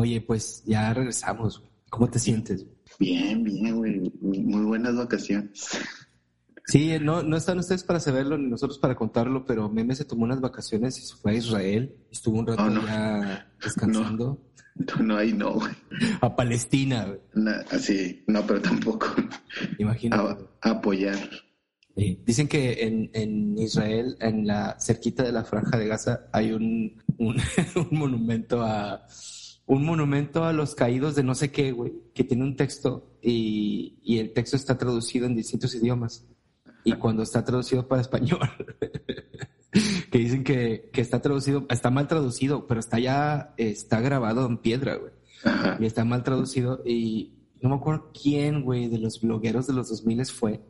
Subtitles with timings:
[0.00, 1.62] Oye, pues ya regresamos.
[1.90, 2.64] ¿Cómo te sientes?
[2.98, 4.00] Bien, bien, güey.
[4.22, 5.68] Muy buenas vacaciones.
[6.64, 10.24] Sí, no, no están ustedes para saberlo ni nosotros para contarlo, pero Meme se tomó
[10.24, 11.94] unas vacaciones y se fue a Israel.
[12.10, 14.40] Estuvo un rato Oh, ya descansando.
[14.74, 15.72] No, no hay no, güey.
[16.22, 17.54] A Palestina, güey.
[17.70, 19.06] Así, no, pero tampoco.
[19.78, 20.44] Imagínate.
[20.62, 21.18] A, a apoyar.
[21.94, 22.22] Sí.
[22.24, 27.02] Dicen que en, en Israel, en la cerquita de la franja de Gaza, hay un,
[27.18, 27.36] un,
[27.76, 29.06] un monumento a
[29.70, 34.00] un monumento a los caídos de no sé qué, güey, que tiene un texto y,
[34.02, 36.26] y el texto está traducido en distintos idiomas.
[36.82, 38.40] Y cuando está traducido para español,
[40.10, 44.58] que dicen que, que está traducido, está mal traducido, pero está ya, está grabado en
[44.58, 45.12] piedra, güey
[45.44, 45.76] Ajá.
[45.78, 49.88] y está mal traducido y no me acuerdo quién, güey, de los blogueros de los
[49.88, 50.60] 2000 fue.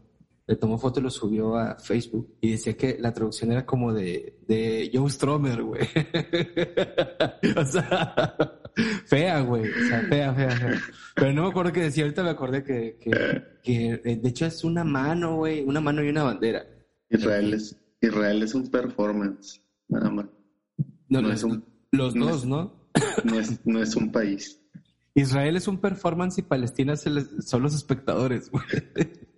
[0.50, 3.92] Le tomó foto y lo subió a Facebook y decía que la traducción era como
[3.92, 5.82] de, de Joe Stromer, güey.
[7.56, 8.34] o sea,
[9.06, 9.62] fea, güey.
[9.70, 10.80] O sea, fea, fea, fea.
[11.14, 12.02] Pero no me acuerdo qué decía.
[12.02, 13.10] Ahorita me acordé que, que,
[13.62, 15.62] que eh, de hecho es una mano, güey.
[15.62, 16.66] Una mano y una bandera.
[17.08, 20.27] Israel es, Israel es un performance, nada más.
[21.08, 22.91] No, No no, es un- los no dos, es- ¿no?
[23.22, 24.60] No es, no es un país.
[25.14, 28.64] Israel es un performance y Palestina son los espectadores, güey.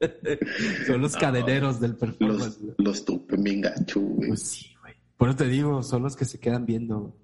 [0.86, 1.18] son los No.
[1.20, 2.58] cadeneros del performance.
[2.60, 4.28] Los, los tupen bien gacho, güey.
[4.28, 4.94] Pues sí, güey.
[5.16, 7.16] Por eso te digo, son los que se quedan viendo.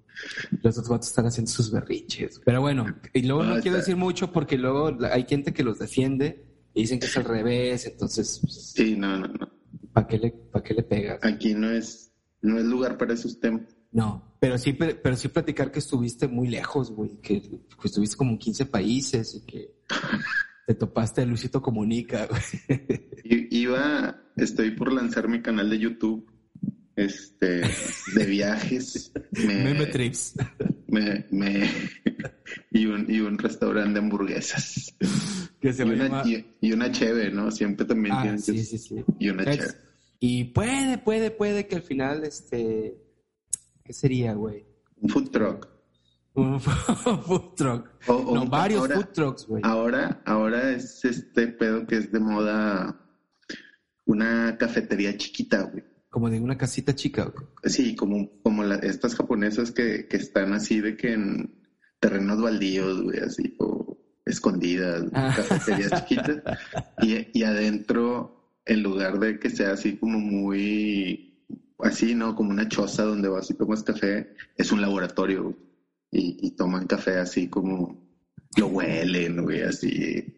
[0.63, 2.41] Los otros vatos están haciendo sus berriches.
[2.43, 5.79] Pero bueno, y luego no No, quiero decir mucho porque luego hay gente que los
[5.79, 9.49] defiende y dicen que es al revés, entonces, pues, Sí, no, no, no.
[9.93, 11.19] ¿para qué, le, ¿para qué le pegas?
[11.23, 13.63] Aquí no es, no es lugar para esos temas.
[13.91, 18.15] No, pero sí, pe- pero sí platicar que estuviste muy lejos, güey, que, que estuviste
[18.17, 19.73] como en 15 países y que
[20.69, 23.47] te topaste a Luisito Comunica, güey.
[23.49, 26.31] Iba, estoy por lanzar mi canal de YouTube,
[26.95, 27.61] este,
[28.13, 29.11] de viajes.
[29.31, 30.35] Me- Meme Trips.
[30.85, 31.67] me, me-
[32.69, 34.95] y un, y un restaurante de hamburguesas.
[35.59, 37.49] Que se Y una, llamar- y, y una cheve, ¿no?
[37.49, 39.03] Siempre también Ah, tienes sí, sí, sí.
[39.17, 39.73] Y una cheve.
[40.19, 42.95] Y puede, puede, puede que al final, este,
[43.83, 44.67] ¿qué sería, güey?
[44.97, 45.67] Un food truck.
[46.41, 47.89] Un food truck.
[48.07, 49.61] O- No, un- varios ahora, food trucks, güey.
[49.65, 52.99] Ahora, ahora es este pedo que es de moda
[54.05, 55.83] una cafetería chiquita, güey.
[56.09, 57.45] Como de una casita chica, güey.
[57.65, 61.55] Sí, como, como la- estas japonesas que, que están así de que en
[61.99, 65.33] terrenos baldíos, güey, así, o escondidas, Ah.
[65.35, 66.41] cafeterías chiquitas.
[67.01, 71.45] Y, y adentro, en lugar de que sea así como muy,
[71.79, 72.35] así, ¿no?
[72.35, 75.55] Como una choza donde vas y tomas café, es un laboratorio, güey.
[76.11, 78.01] Y, y toman café así como,
[78.57, 80.35] lo huelen, güey, así.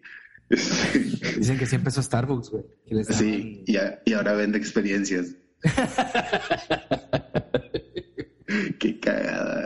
[0.50, 2.64] Dicen que sí empezó Starbucks, güey.
[3.06, 5.36] Sí, y, a- y ahora vende experiencias.
[8.80, 9.66] Qué cagada.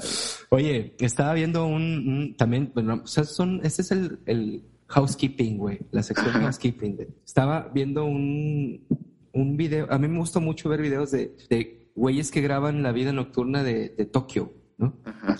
[0.49, 5.57] Oye, estaba viendo un, un- también, bueno, o sea, son, este es el, el housekeeping,
[5.57, 6.41] güey, la sección Ajá.
[6.41, 6.97] housekeeping.
[7.25, 8.85] estaba viendo un,
[9.33, 12.91] un video, a mí me gusta mucho ver videos de, de güeyes que graban la
[12.91, 14.99] vida nocturna de, de Tokio, ¿no?
[15.03, 15.35] Ajá.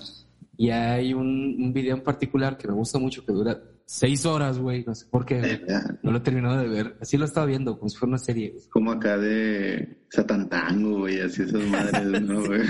[0.56, 4.58] Y hay un, un video en particular que me gusta mucho que dura seis horas,
[4.58, 5.62] güey, no sé por qué,
[6.02, 6.96] no lo he terminado de ver.
[7.00, 8.50] Así lo estaba viendo, como si fuera una serie.
[8.52, 8.64] güey.
[8.70, 12.62] Como acá de Satantango, güey, así esas madres, ¿no, güey?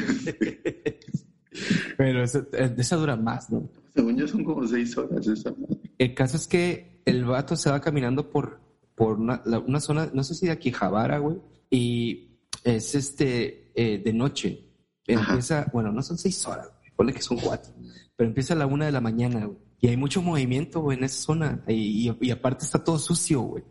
[1.96, 3.68] Pero esa, eh, esa dura más, ¿no?
[3.94, 5.78] Según yo son como seis horas esa madre.
[5.98, 8.60] El caso es que el vato se va caminando por,
[8.94, 11.36] por una, la- una zona, no sé si de Akihabara, güey,
[11.70, 14.62] y es este, eh, de noche.
[15.08, 15.30] Ajá.
[15.30, 17.72] Empieza, bueno, no son seis horas, ponle que son cuatro,
[18.16, 21.04] pero empieza a la una de la mañana, güey, y hay mucho movimiento, güey, en
[21.04, 23.62] esa zona, y, y- y aparte está todo sucio, güey.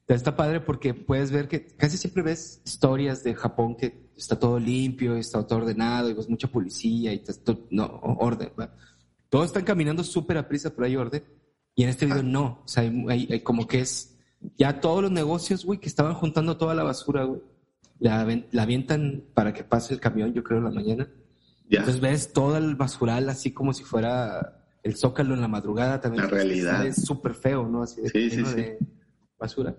[0.00, 4.36] Entonces está padre porque puedes ver que casi siempre ves historias de Japón que está
[4.38, 7.86] todo limpio, está todo ordenado, y ves mucha policía, y está todo, no,
[8.18, 8.74] orden, ¿va?
[9.28, 11.22] Todos están caminando súper a prisa, pero hay orden.
[11.74, 12.62] Y en este video no.
[12.64, 14.18] O sea, hay, hay- hay como que es
[14.58, 17.40] ya todos los negocios, güey, que estaban juntando toda la basura, güey.
[18.00, 21.08] La, la avientan para que pase el camión, yo creo, en la mañana.
[21.72, 26.00] Ya, Entonces ves todo el basural así como si fuera el zócalo en la madrugada
[26.00, 26.24] también.
[26.24, 26.86] La realidad.
[26.86, 27.82] Es súper feo, ¿no?
[27.82, 28.54] Así de, Sí, sí, sí.
[28.54, 28.78] de
[29.38, 29.74] basura.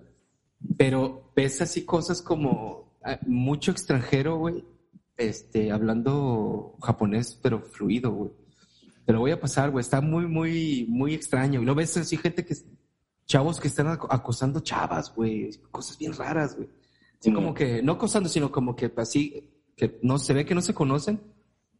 [0.77, 4.63] Pero ves así cosas como ah, mucho extranjero, güey,
[5.17, 8.31] este, hablando japonés, pero fluido, güey.
[9.05, 9.81] Te lo voy a pasar, güey.
[9.81, 11.61] Está muy, muy, muy extraño.
[11.61, 12.55] Y lo ves así gente que,
[13.25, 15.51] chavos que están ac- acosando chavas, güey.
[15.69, 16.69] Cosas bien raras, güey.
[17.19, 17.35] Así Mm.
[17.35, 20.73] como que, no acosando, sino como que así, que no se ve que no se
[20.73, 21.19] conocen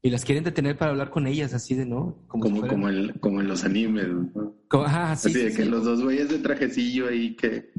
[0.04, 2.20] y las quieren detener para hablar con ellas, así de, ¿no?
[2.28, 4.54] como, fueran- como, en, como en los animes, ¿no?
[4.68, 7.72] como- ajá, sí, así sí, de que los dos güeyes de trajecillo ahí que,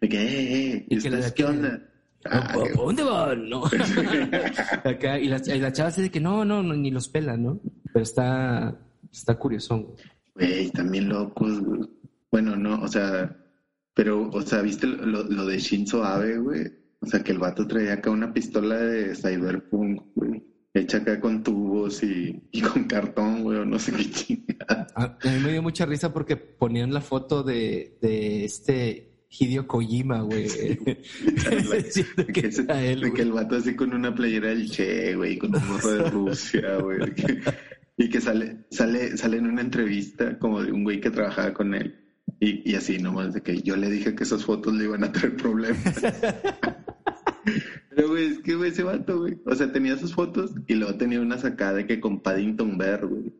[0.00, 1.82] de que, eh, eh, Y ¿y que la qué onda?
[2.26, 3.48] ¿A Ah, a qué- dónde van?
[3.48, 3.64] No.
[4.84, 7.36] Acá, y la, y la chava así de que no, no, no, ni los pela,
[7.36, 7.60] ¿no?
[7.92, 8.78] Pero está,
[9.10, 9.94] está curioso.
[10.34, 11.80] Güey, también locos, güey.
[12.30, 13.36] Bueno, no, o sea,
[13.94, 16.70] pero, o sea, ¿viste lo, lo de Shinzo Abe, güey?
[17.00, 20.42] O sea, que el vato traía acá una pistola de Cyberpunk, güey.
[20.72, 24.86] Hecha acá con tubos y, y con cartón, güey, o no sé qué chingada.
[24.94, 30.20] A, mí me dio mucha risa porque ponían la foto de, de este Hideo Kojima,
[30.22, 30.44] güey.
[30.48, 34.70] Diciendo que que, ese- era él, de que el vato así con una playera del
[34.70, 37.00] Che, güey, con un gorro de Rusia, güey.
[37.96, 41.74] Y que sale, sale, sale en una entrevista como de un güey que trabajaba con
[41.74, 41.96] él.
[42.38, 45.10] Y, y así nomás de que yo le dije que esas fotos le iban a
[45.12, 46.00] traer problemas.
[48.00, 49.36] Pero güey, es que güey, ese vato, güey.
[49.44, 53.06] O sea, tenía sus fotos y luego tenía una sacada de que con Paddington Bear,
[53.06, 53.32] güey.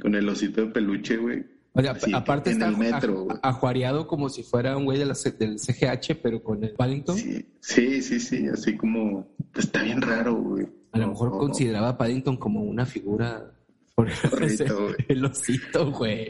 [0.00, 1.44] Con el osito de peluche, güey.
[1.72, 5.14] O sea, Así, aparte está metro, a- ajuareado como si fuera un güey de la
[5.38, 7.16] del CGH, pero con el Paddington.
[7.18, 10.66] Sí, sí, sí, sí, así como, pues está bien raro, güey.
[10.92, 13.52] A lo mejor O- o- consideraba a Paddington como una figura.
[13.96, 16.28] Correcto, el osito, güey.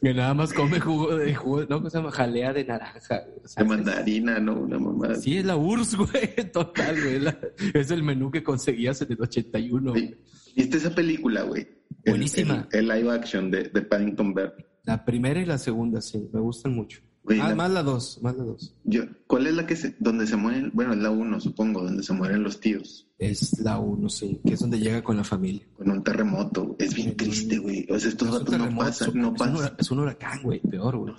[0.00, 2.12] Que nada más come jugo de jugo, no, ¿cómo se llama?
[2.12, 3.24] Jalea de naranja.
[3.42, 4.60] O sea, de mandarina, ¿no?
[4.60, 5.14] Una mamá.
[5.16, 6.34] Sí, es la URSS, güey.
[6.52, 7.18] Total, güey.
[7.18, 7.36] La-
[7.74, 9.90] es el menú que conseguías en el 81.
[9.90, 10.08] güey.
[10.08, 10.52] Sí.
[10.56, 11.66] ¿Viste esa película, güey?
[12.04, 12.68] El- Buenísima.
[12.70, 14.54] El, el live action de, de Paddington Bear.
[14.84, 17.00] La primera y la segunda, sí, me gustan mucho.
[17.24, 18.74] Güey, ah, la- más la dos, más la dos.
[18.84, 20.70] Yo, ¿Cuál es la que se, donde se mueren?
[20.74, 24.52] Bueno, es la uno, supongo, donde se mueren los tíos Es la uno, sí, que
[24.54, 25.66] es donde llega con la familia.
[25.76, 26.76] con un terremoto.
[26.78, 27.86] Es bien triste, güey.
[27.90, 29.74] O sea, estos es un vatos no pasan, no pasan.
[29.78, 31.14] Es un huracán, güey, peor, güey.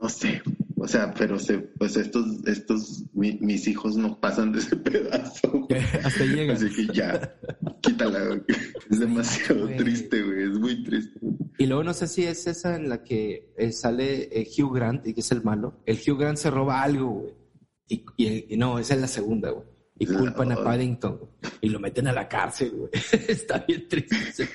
[0.00, 0.42] No sé.
[0.78, 5.50] O sea, pero se, pues estos, estos, mi- mis hijos no pasan de ese pedazo.
[5.50, 5.80] güey.
[6.04, 6.52] Hasta llega.
[6.54, 7.34] Así que ya,
[7.80, 8.42] quítala, güey.
[8.90, 9.76] Es demasiado güey.
[9.78, 10.42] triste, güey.
[10.42, 11.18] Es muy triste.
[11.58, 15.06] Y luego no sé si es esa en la que eh, sale eh, Hugh Grant
[15.06, 15.80] y que es el malo.
[15.86, 17.34] El Hugh Grant se roba algo, güey.
[17.88, 19.64] Y, y- y no, esa es la segunda, güey.
[19.98, 21.30] Y La- culpan a Paddington güey,
[21.62, 22.90] y lo meten a la cárcel, güey.
[23.28, 24.46] Está bien triste.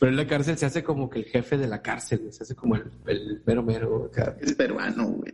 [0.00, 2.32] Pero en la cárcel se hace como que el jefe de la cárcel, güey.
[2.32, 4.04] Se hace como el, el mero mero.
[4.06, 4.36] acá.
[4.40, 5.32] Es peruano, güey.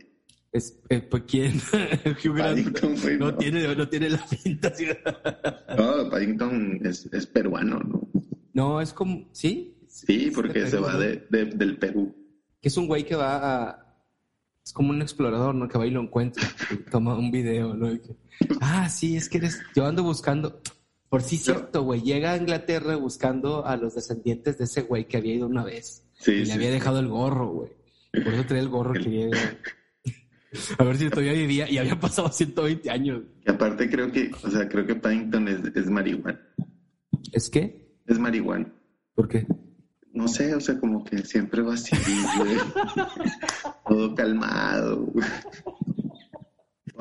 [0.51, 1.53] Es, eh, pues, ¿quién?
[2.23, 3.17] Hugh Grant Paddington, güey.
[3.17, 4.85] no, No, tiene, no tiene la pinta así.
[5.77, 8.09] No, Paddington es, es peruano, ¿no?
[8.53, 9.77] No, es como, ¿sí?
[9.87, 12.13] Sí, Es porque se va de, de- del Perú.
[12.61, 13.37] que es un güey que va
[13.69, 13.87] a...
[14.63, 15.67] Es como un explorador, ¿no?
[15.67, 16.43] Que va y lo encuentra.
[16.69, 17.87] y toma un video, ¿no?
[17.99, 18.15] Que,
[18.61, 19.61] ah, sí, es que eres...
[19.75, 20.61] Yo ando buscando...
[21.11, 22.01] Por sí cierto, güey.
[22.03, 26.07] Llega a Inglaterra buscando a los descendientes de ese güey que había ido una vez.
[26.17, 27.71] Sí, y le había dejado el gorro, güey.
[28.13, 29.37] Por eso traía el gorro que llega...
[30.77, 33.23] A ver si todavía vivía y había pasado 120 años.
[33.45, 36.39] Y aparte creo que, o sea, creo que Paddington es, es marihuana.
[37.33, 37.93] ¿Es que?
[38.07, 38.73] Es marihuana.
[39.13, 39.45] ¿Por qué?
[40.13, 41.93] No sé, o sea, como que siempre va así,
[42.37, 42.55] güey.
[43.85, 45.11] Todo calmado.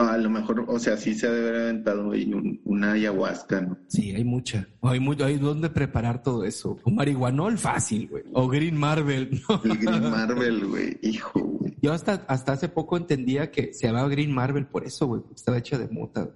[0.08, 3.61] A lo mejor, o sea, sí se ha de haber aventado ahí un- una ayahuasca,
[3.61, 3.76] ¿no?
[3.88, 4.67] Sí, hay mucha.
[4.81, 6.79] Hay mucho, hay donde preparar todo eso.
[6.85, 8.23] Un marihuanol fácil, güey.
[8.32, 9.61] O Green Marvel, ¿no?
[9.62, 10.99] El Green Marvel, güey.
[11.02, 11.76] Hijo, güey.
[11.82, 15.23] Yo hasta, hasta hace poco entendía que se llamaba Green Marvel por eso, güey.
[15.35, 16.31] Estaba hecho de mota.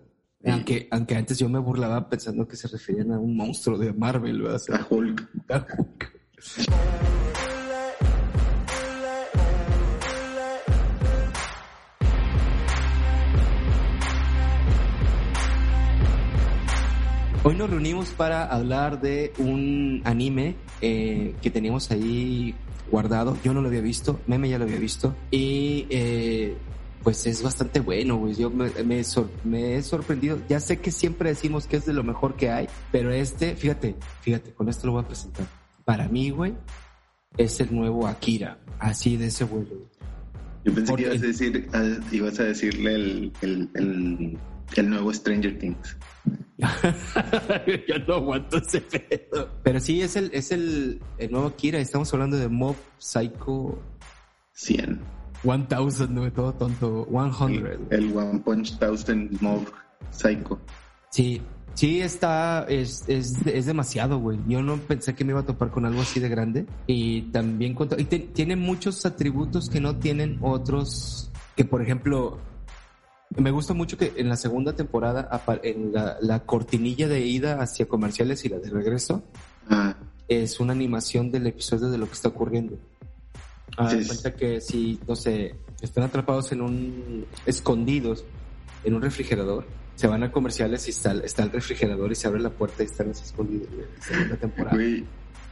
[0.45, 0.51] Sí.
[0.51, 4.43] Aunque, aunque antes yo me burlaba pensando que se referían a un monstruo de Marvel,
[4.43, 4.57] ¿verdad?
[4.57, 5.29] O sea, A Hulk.
[17.47, 22.55] Hoy nos reunimos para hablar de un anime eh, que teníamos ahí
[22.91, 23.37] guardado.
[23.45, 25.15] Yo no lo había visto, Meme ya lo había visto.
[25.31, 26.57] Y eh,
[27.03, 28.35] pues es bastante bueno, güey.
[28.35, 30.39] Yo me, me sor- me he sorprendido.
[30.49, 33.95] Ya sé que siempre decimos que es de lo mejor que hay, pero este, fíjate,
[34.23, 35.47] fíjate, con esto lo voy a presentar.
[35.85, 36.55] Para mí, güey,
[37.37, 38.59] es el nuevo Akira.
[38.79, 39.69] Así de ese vuelo.
[39.69, 39.89] güey.
[40.65, 44.39] Yo pensé Porque- que ibas a decir, a- ibas a decirle el, el, el,
[44.81, 45.97] el nuevo Stranger Things.
[47.89, 49.49] Yo no aguanto ese pedo.
[49.63, 51.79] Pero sí, es el, es el, el nuevo Akira.
[51.79, 53.79] Estamos hablando de Mob Psycho
[54.53, 55.01] 100.
[55.43, 57.07] 1000, no, todo tonto.
[57.11, 57.89] 100.
[57.91, 59.67] El One Punch Thousand Mob
[60.11, 60.59] Psycho.
[61.11, 61.43] Sí,
[61.75, 64.39] sí está, es, es, es demasiado, güey.
[64.49, 66.67] Yo no pensé que me iba a topar con algo así de grande.
[66.87, 72.39] Y también con, y te- tiene muchos atributos que no tienen otros, que por ejemplo,
[73.37, 75.29] me gusta mucho que en la segunda temporada,
[75.63, 79.23] en la, la cortinilla de ida hacia comerciales y la de regreso,
[79.69, 79.97] Ah,
[80.29, 82.79] es una animación del episodio de lo que está ocurriendo.
[83.77, 84.07] Ah, Sí.
[84.07, 88.25] cuenta que si, no sé, están atrapados en un, escondidos
[88.85, 92.41] en un refrigerador, se van a comerciales y está, está el refrigerador y se abre
[92.41, 94.77] la puerta y están escondidos, güey, en la segunda temporada.
[94.77, 95.05] güey,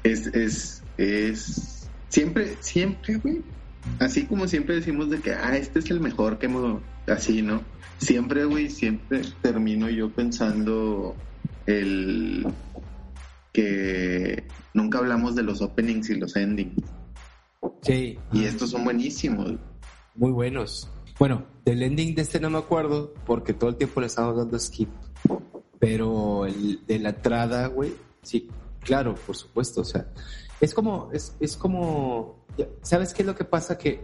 [0.05, 3.41] es, es, es, siempre, siempre, güey,
[3.99, 7.63] así como siempre decimos de que, ah, este es el mejor que hemos, así, ¿no?
[7.99, 11.15] Siempre, güey, siempre termino yo pensando
[11.67, 12.47] el
[13.53, 14.45] que
[14.75, 16.83] nunca hablamos de los openings y los endings.
[17.83, 18.19] Sí.
[18.33, 19.53] Y estos son buenísimos.
[20.15, 20.89] Muy buenos.
[21.19, 24.59] Bueno, del ending de este no me acuerdo porque todo el tiempo le estamos dando
[24.59, 24.89] skip.
[25.79, 27.93] Pero el de la entrada, güey,
[28.23, 28.49] sí,
[28.81, 29.83] claro, por supuesto.
[29.83, 30.07] O sea,
[30.61, 32.45] es como, es, es como,
[32.83, 33.79] ¿sabes qué es lo que pasa?
[33.79, 34.01] Que,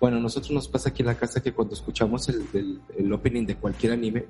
[0.00, 3.56] bueno, nosotros nos pasa aquí en la casa que cuando escuchamos el, el, opening de
[3.56, 4.26] cualquier anime,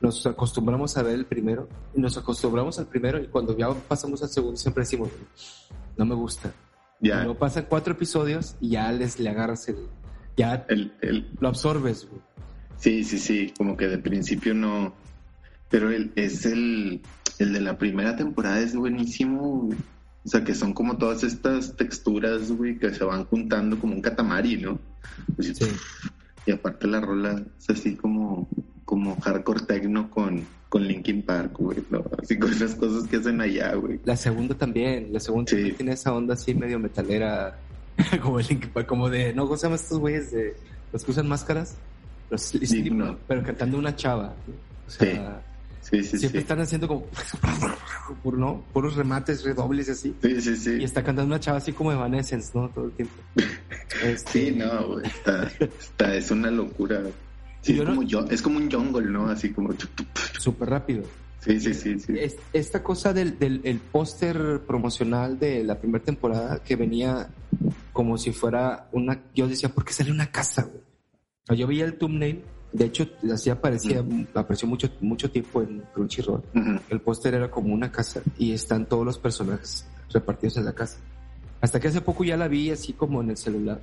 [0.00, 4.28] nos acostumbramos a ver el primero, nos acostumbramos al primero y cuando ya pasamos al
[4.28, 5.10] segundo siempre decimos,
[5.96, 6.52] no me gusta.
[7.00, 7.24] Ya.
[7.24, 9.76] No pasan cuatro episodios y ya les le agarras el,
[10.36, 10.92] ya el,
[11.40, 12.06] lo absorbes.
[12.76, 14.94] Sí, sí, sí, como que de principio no,
[15.70, 17.00] pero el, es el,
[17.38, 19.70] el de la primera temporada es buenísimo,
[20.24, 24.02] O sea, que son como todas estas texturas, güey, que se van juntando como un
[24.02, 24.78] catamari, ¿no?
[25.34, 25.66] Pues, sí.
[26.46, 28.48] Y aparte la rola es así como,
[28.84, 32.04] como hardcore techno con, con Linkin Park, güey, ¿no?
[32.22, 34.00] Así con esas cosas que hacen allá, güey.
[34.04, 37.58] La segunda también, la segunda tiene esa onda así medio metalera,
[38.22, 40.54] como el Linkin Park, como de, no, ¿cómo se llaman estos güeyes de
[40.92, 41.76] los que usan máscaras?
[42.30, 42.52] Los
[43.26, 44.34] pero cantando una chava.
[44.86, 45.18] O sea, Sí,
[45.90, 47.06] sí, Siempre están haciendo como,
[48.36, 48.62] ¿no?
[48.72, 50.14] Puros remates, redobles y así.
[50.22, 50.76] Sí, sí, sí.
[50.80, 52.68] Y está cantando una chava así como Evanescence, ¿no?
[52.68, 53.14] Todo el tiempo.
[54.02, 57.02] Este, sí, no, está, está, es una locura.
[57.60, 59.28] Sí, es, como yo, es como un jungle, ¿no?
[59.28, 59.74] Así como...
[60.38, 61.02] Súper rápido.
[61.40, 62.14] Sí, sí, sí, sí.
[62.52, 67.28] esta cosa del, del el póster promocional de la primera temporada que venía
[67.92, 69.20] como si fuera una...
[69.34, 71.58] Yo decía, ¿por qué sale una casa, güey?
[71.58, 72.42] yo veía el thumbnail
[72.72, 76.42] de hecho, así aparecía, apareció mucho, mucho tiempo en Crunchyroll.
[76.88, 80.98] El póster era como una casa y están todos los personajes repartidos en la casa.
[81.60, 83.80] Hasta que hace poco ya la vi así como en el celular.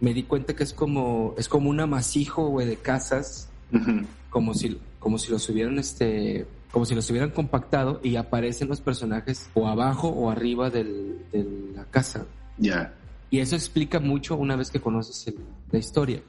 [0.00, 3.48] Me di cuenta que es como, es como un amasijo, güey, de casas.
[4.30, 8.80] Como si, como si los hubieran, este, como si los hubieran compactado y aparecen los
[8.80, 12.26] personajes o abajo o arriba del, de la casa.
[12.58, 12.94] Ya.
[13.30, 15.34] Y eso explica mucho una vez que conoces
[15.70, 16.22] la historia.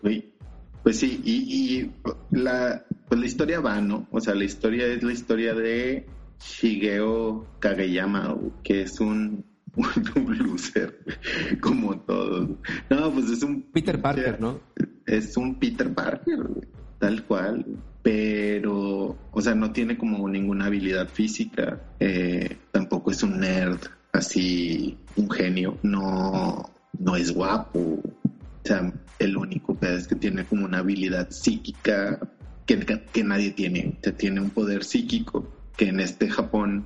[0.87, 1.91] Pues sí, y,
[2.31, 4.07] la, pues la historia va, ¿no?
[4.09, 6.05] O sea, la historia es la historia de
[6.39, 9.43] Shigeo Kageyama, que es un,
[10.15, 10.97] un loser,
[11.59, 12.51] como todos.
[12.89, 13.63] No, pues es un...
[13.63, 14.61] Peter Parker, ¿no?
[15.05, 16.39] Es un Peter Parker,
[16.99, 17.65] tal cual.
[18.01, 21.81] Pero, o sea, no tiene como ninguna habilidad física.
[21.99, 23.81] Eh, tampoco es un nerd,
[24.13, 25.79] así, un genio.
[25.83, 28.01] No, no es guapo
[28.67, 32.19] o sea, el único que es que tiene como una habilidad psíquica
[32.65, 32.79] que,
[33.11, 33.95] que nadie tiene.
[33.99, 36.85] O sea, tiene un poder psíquico que en este Japón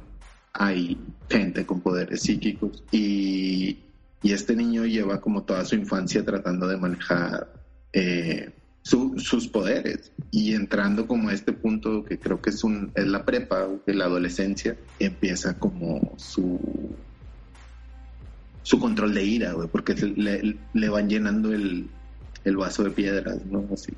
[0.54, 0.98] hay
[1.30, 3.80] gente con poderes psíquicos y,
[4.22, 7.48] y este niño lleva como toda su infancia tratando de manejar
[7.94, 8.52] eh,
[8.84, 13.24] sus poderes y entrando como a este punto que creo que es un es la
[13.26, 16.60] prepa de la adolescencia empieza como su
[18.64, 21.88] su control de ira, güey, porque le, van llenando el,
[22.44, 23.66] el, vaso de piedras, ¿no?
[23.74, 23.94] Así.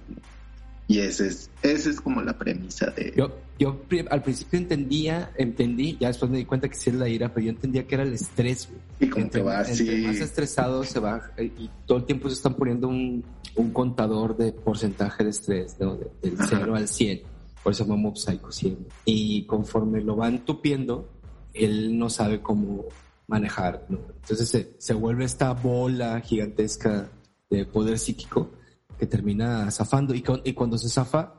[0.87, 3.13] Y ese es, ese es como la premisa de...
[3.15, 7.07] Yo, yo al principio entendía, entendí, ya después me di cuenta que sí es la
[7.07, 8.81] ira, pero yo entendía que era el estrés, güey.
[8.99, 9.89] Y como entre, va así...
[10.05, 13.23] más estresado se va, eh, y todo el tiempo se están poniendo un,
[13.55, 15.97] un contador de porcentaje de estrés, ¿no?
[16.21, 17.21] del 0 al 100.
[17.63, 18.77] Por eso Mob Psycho 100.
[19.05, 21.09] Y conforme lo van tupiendo,
[21.53, 22.85] él no sabe cómo
[23.27, 23.85] manejar.
[23.89, 23.99] ¿no?
[24.21, 27.09] Entonces se, se, vuelve esta bola gigantesca
[27.57, 28.51] de poder psíquico
[28.97, 30.13] que termina zafando.
[30.13, 31.33] Y, y cuando se zafa,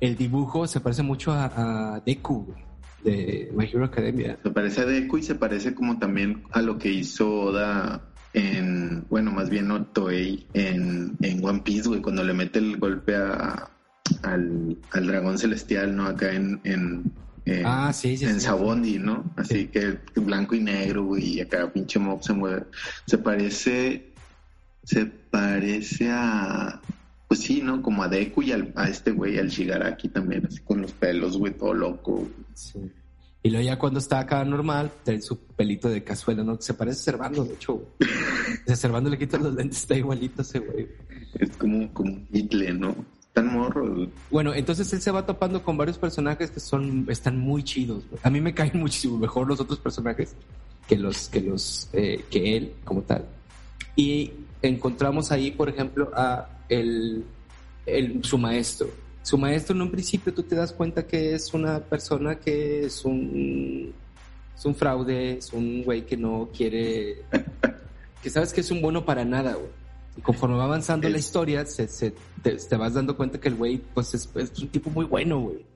[0.00, 2.54] el dibujo se parece mucho a, Deku
[3.04, 4.38] de My Hero Academia.
[4.42, 9.06] Se parece a Deku y se parece como también a lo que hizo Oda en,
[9.08, 13.16] bueno, más bien no Toei en, en One Piece, güey, cuando le mete el golpe
[13.16, 13.70] a,
[14.22, 16.06] al, al dragón celestial, ¿no?
[16.06, 17.12] Acá en, en
[17.64, 19.24] ah, sí, sí, en Sabondi, ¿no?
[19.36, 22.64] Así que blanco y negro, güey, y acá pinche mob se mueve.
[23.06, 24.12] Se parece,
[24.86, 26.80] se parece a,
[27.26, 27.82] pues sí, ¿no?
[27.82, 31.52] Como a Deku y a este güey, al Shigaraki también, así con los pelos, güey,
[31.52, 32.28] todo loco.
[32.54, 32.78] Sí.
[33.42, 36.60] Y luego ya cuando está acá normal, tiene su pelito de cazuela, ¿no?
[36.60, 37.82] Se parece a Servando, de hecho.
[38.68, 40.86] a Servando le quitan los lentes, está igualito ese güey.
[41.34, 42.94] Es como, como un Hitler, ¿no?
[43.32, 44.08] Tan morro.
[44.30, 48.04] Bueno, entonces él se va topando con varios personajes que son, están muy chidos.
[48.22, 50.36] A mí me caen muchísimo mejor los otros personajes
[50.86, 53.24] que los, que los, eh, que él como tal.
[53.96, 54.30] Y
[54.62, 57.24] encontramos ahí, por ejemplo, a el,
[57.86, 58.88] el, su maestro.
[59.22, 63.04] Su maestro en un principio tú te das cuenta que es una persona que es
[63.04, 63.92] un,
[64.56, 67.24] es un fraude, es un güey que no quiere,
[68.22, 69.86] que sabes que es un bueno para nada, güey
[70.16, 73.78] y conforme va avanzando la historia, se, se te, vas dando cuenta que el güey,
[73.78, 74.28] pues es,
[74.60, 75.66] un tipo muy bueno, güey.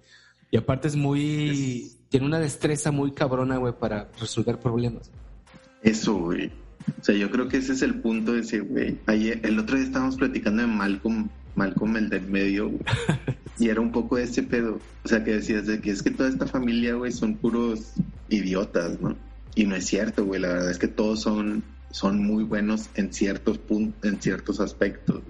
[0.50, 5.10] Y aparte es muy, tiene una destreza muy cabrona, güey, para resolver problemas.
[5.82, 6.50] Eso, güey.
[7.00, 8.98] O sea, yo creo que ese es el punto de ese güey.
[9.06, 12.70] Ayer, el otro día estábamos platicando de Malcolm, Malcolm el del medio,
[13.58, 14.80] y era un poco ese pedo.
[15.04, 17.92] O sea, que decías de que es que toda esta familia, güey, son puros
[18.28, 19.16] idiotas, ¿no?
[19.54, 20.40] Y no es cierto, güey.
[20.40, 25.22] La verdad es que todos son, son muy buenos en ciertos puntos, en ciertos aspectos.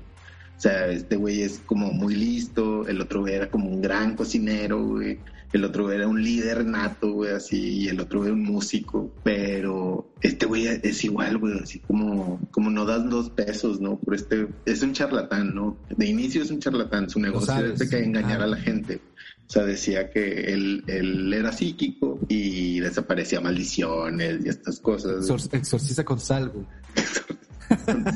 [0.56, 4.14] O sea, este güey es como muy listo, el otro güey era como un gran
[4.14, 5.18] cocinero, güey
[5.52, 10.12] el otro era un líder nato, güey, así, y el otro era un músico, pero
[10.20, 13.98] este güey es igual, güey, así como, como no das dos pesos, ¿no?
[13.98, 15.76] Por este, es un charlatán, ¿no?
[15.96, 19.00] De inicio es un charlatán, su negocio es de que engañar a la gente.
[19.48, 25.28] O sea, decía que él, él era psíquico y desaparecía maldiciones y estas cosas.
[25.52, 26.20] Exorciza con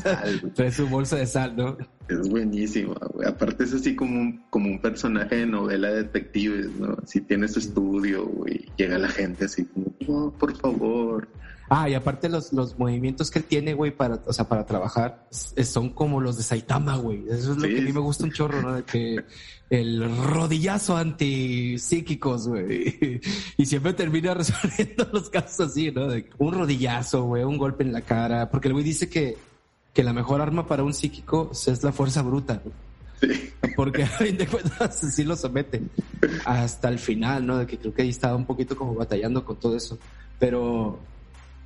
[0.02, 0.52] sal.
[0.54, 1.76] Trae su bolsa de sal, ¿no?
[2.08, 3.28] Es buenísimo, güey.
[3.28, 6.96] Aparte es así como un, como un personaje de novela de detectives, ¿no?
[7.06, 8.66] Si tiene su estudio, güey.
[8.76, 11.28] Llega la gente así como, oh, por favor.
[11.68, 15.26] Ah, y aparte los, los movimientos que él tiene, güey, para, o sea, para trabajar,
[15.30, 17.24] son como los de Saitama, güey.
[17.28, 18.74] Eso es lo que a mí me gusta un chorro, ¿no?
[18.74, 19.24] De que
[19.70, 23.20] el rodillazo anti psíquicos, güey.
[23.56, 26.08] Y siempre termina resolviendo los casos así, ¿no?
[26.08, 28.50] De un rodillazo, güey, un golpe en la cara.
[28.50, 29.36] Porque el güey dice que,
[29.92, 32.60] que la mejor arma para un psíquico es la fuerza bruta.
[33.20, 33.52] Sí.
[33.74, 35.88] Porque a fin de cuentas sí lo someten
[36.44, 37.58] hasta el final, ¿no?
[37.58, 39.98] De que creo que ahí estaba un poquito como batallando con todo eso.
[40.38, 40.98] Pero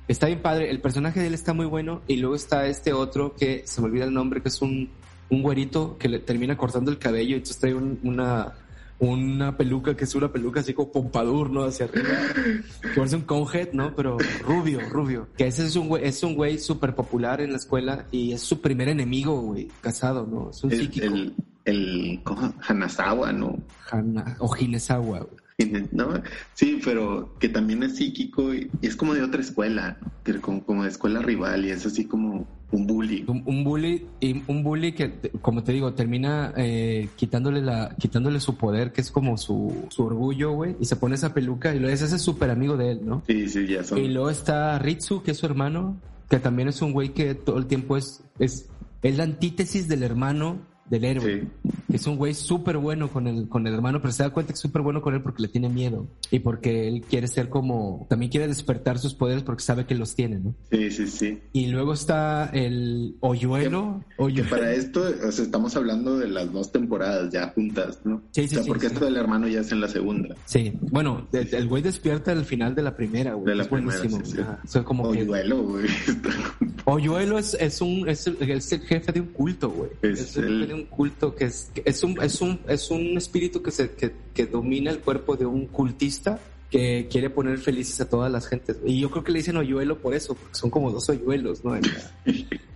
[0.09, 0.69] está bien padre.
[0.69, 2.01] El personaje de él está muy bueno.
[2.07, 4.89] Y luego está este otro que se me olvida el nombre, que es un
[5.29, 8.53] un güerito que le termina cortando el cabello y entonces trae una,
[8.99, 11.63] una peluca que es una peluca así como pompadour, ¿no?
[11.63, 12.09] Hacia arriba.
[12.81, 13.95] Que parece un conhead, ¿no?
[13.95, 15.27] Pero rubio, rubio.
[15.37, 18.41] Que ese es un güey, es un güey súper popular en la escuela y es
[18.41, 20.49] su primer enemigo, güey, casado, ¿no?
[20.49, 21.05] Es un el, psíquico.
[21.05, 21.35] El,
[21.65, 22.21] el
[22.67, 23.59] Hanazawa, ¿no?
[23.91, 25.38] Hana, o Hinesawa, güey.
[25.91, 26.21] ¿No?
[26.53, 30.83] Sí, pero que también es psíquico y, es como de otra escuela, que como, como
[30.83, 33.25] de escuela rival y es así como un bully.
[33.27, 38.57] Un, bully y un bully que, como te digo, termina eh, quitándole la, quitándole su
[38.57, 41.89] poder, que es como su, su orgullo, güey, y se pone esa peluca y lo
[41.89, 43.23] es ese súper amigo de él, ¿no?
[43.25, 43.97] Sí, sí, ya son.
[43.97, 45.97] Y luego está Ritsu, que es su hermano,
[46.29, 48.69] que también es un güey que todo el tiempo es, es,
[49.01, 51.47] es la antítesis del hermano del héroe.
[51.91, 54.55] Es un güey súper bueno con el, con el hermano, pero se da cuenta que
[54.55, 56.07] es súper bueno con él porque le tiene miedo.
[56.31, 60.15] Y porque él quiere ser como, también quiere despertar sus poderes porque sabe que los
[60.15, 60.55] tiene, ¿no?
[60.71, 61.39] Sí, sí, sí.
[61.53, 64.03] Y luego está el Oyuelo.
[64.17, 68.21] Que, para esto, o sea, estamos hablando de las dos temporadas ya juntas, ¿no?
[68.31, 70.35] Sí, sí, o sea, porque esto del hermano ya es en la segunda.
[70.45, 73.47] Sí, bueno, el güey despierta al final de la primera, güey.
[73.47, 74.21] De la es buenísimo.
[74.23, 75.87] Sí, como Oyuelo, güey.
[76.85, 79.89] Oyuelo es, es un, es el, es el jefe de un culto, güey.
[80.01, 83.61] Es, el jefe de un culto que es, es un, es un, es un espíritu
[83.61, 86.39] que se, que, que domina el cuerpo de un cultista
[86.69, 88.77] que quiere poner felices a todas las gentes.
[88.85, 91.75] Y yo creo que le dicen hoyuelo por eso, porque son como dos hoyuelos, ¿no?
[91.75, 91.83] El,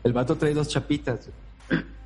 [0.04, 1.30] el vato trae dos chapitas.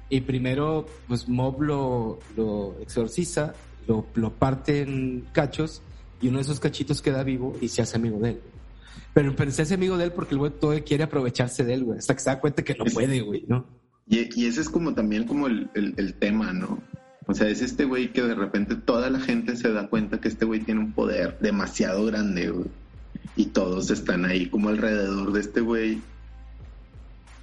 [0.10, 3.54] Y primero, pues Mob lo, lo exorciza,
[3.88, 5.82] lo, lo parte en cachos,
[6.22, 8.42] y uno de esos cachitos queda vivo y se hace amigo de él.
[9.14, 11.84] Pero, pero se hace amigo de él porque el güey todo quiere aprovecharse de él,
[11.84, 12.00] güey.
[12.00, 13.66] Hasta que se da cuenta que no puede, güey, ¿no?
[14.10, 16.82] Y, y, ese es como también como el, el, el tema, ¿no?
[17.28, 20.30] O sea, es este güey que de repente toda la gente se da cuenta que
[20.30, 22.68] este güey tiene un poder demasiado grande, güey.
[23.36, 26.02] Y todos están ahí como alrededor de este güey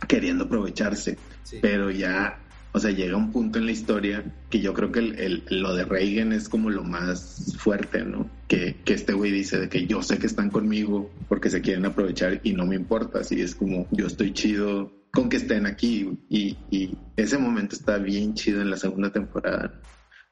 [0.08, 1.18] queriendo aprovecharse.
[1.60, 2.38] Pero ya,
[2.72, 5.84] o sea, llega un punto en la historia que yo creo que el, lo de
[5.84, 8.28] Reagan es como lo más fuerte, ¿no?
[8.48, 11.84] Que, que este güey dice de que yo sé que están conmigo porque se quieren
[11.84, 13.20] aprovechar y no me importa.
[13.20, 16.18] Así es como yo estoy chido con que estén aquí.
[16.28, 19.80] Y, y, ese momento está bien chido en la segunda temporada.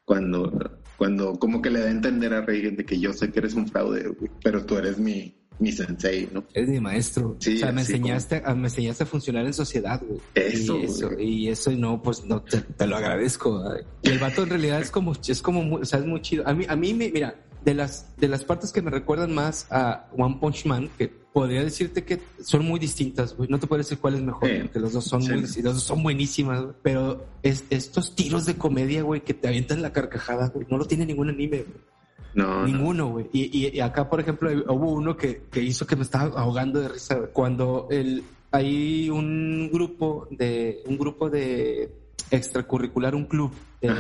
[0.05, 3.39] Cuando, cuando como que le da a entender a Reagan de que yo sé que
[3.39, 6.45] eres un fraude, pero tú eres mi, mi sensei, ¿no?
[6.53, 7.37] Eres mi maestro.
[7.39, 10.21] Sí, o sea, me enseñaste, me enseñaste a funcionar en sociedad, güey.
[10.35, 13.63] Eso, y eso, y eso, no, pues no, te, te lo agradezco.
[14.03, 16.47] Y el vato en realidad es como, es como, muy, o sea, es muy chido.
[16.47, 19.67] A mí, a mí me, mira, de las, de las partes que me recuerdan más
[19.71, 23.49] a One Punch Man, que podría decirte que son muy distintas, güey.
[23.49, 26.03] No te puedo decir cuál es mejor, porque los dos son muy, los dos son
[26.03, 26.75] buenísimas, güey.
[26.83, 30.85] Pero es, estos tiros de comedia, güey, que te avientan la carcajada, güey, no lo
[30.87, 31.93] tiene ningún anime, güey.
[32.35, 32.67] No.
[32.67, 33.29] Ninguno, güey.
[33.33, 36.89] Y, y, acá, por ejemplo, hubo uno que, que hizo que me estaba ahogando de
[36.89, 37.31] risa, güey.
[37.33, 42.02] Cuando el, hay un grupo de, un grupo de
[42.33, 43.93] extracurricular, un club de,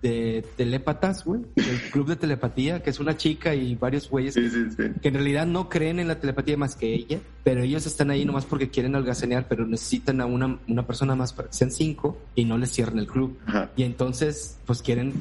[0.00, 4.48] de telépatas, güey, el club de telepatía, que es una chica y varios güeyes sí,
[4.48, 4.84] sí, sí.
[5.02, 8.24] que en realidad no creen en la telepatía más que ella, pero ellos están ahí
[8.24, 12.16] nomás porque quieren algacenear, pero necesitan a una, una persona más para que sean cinco
[12.36, 13.36] y no les cierren el club.
[13.44, 13.70] Ajá.
[13.76, 15.20] Y entonces, pues quieren,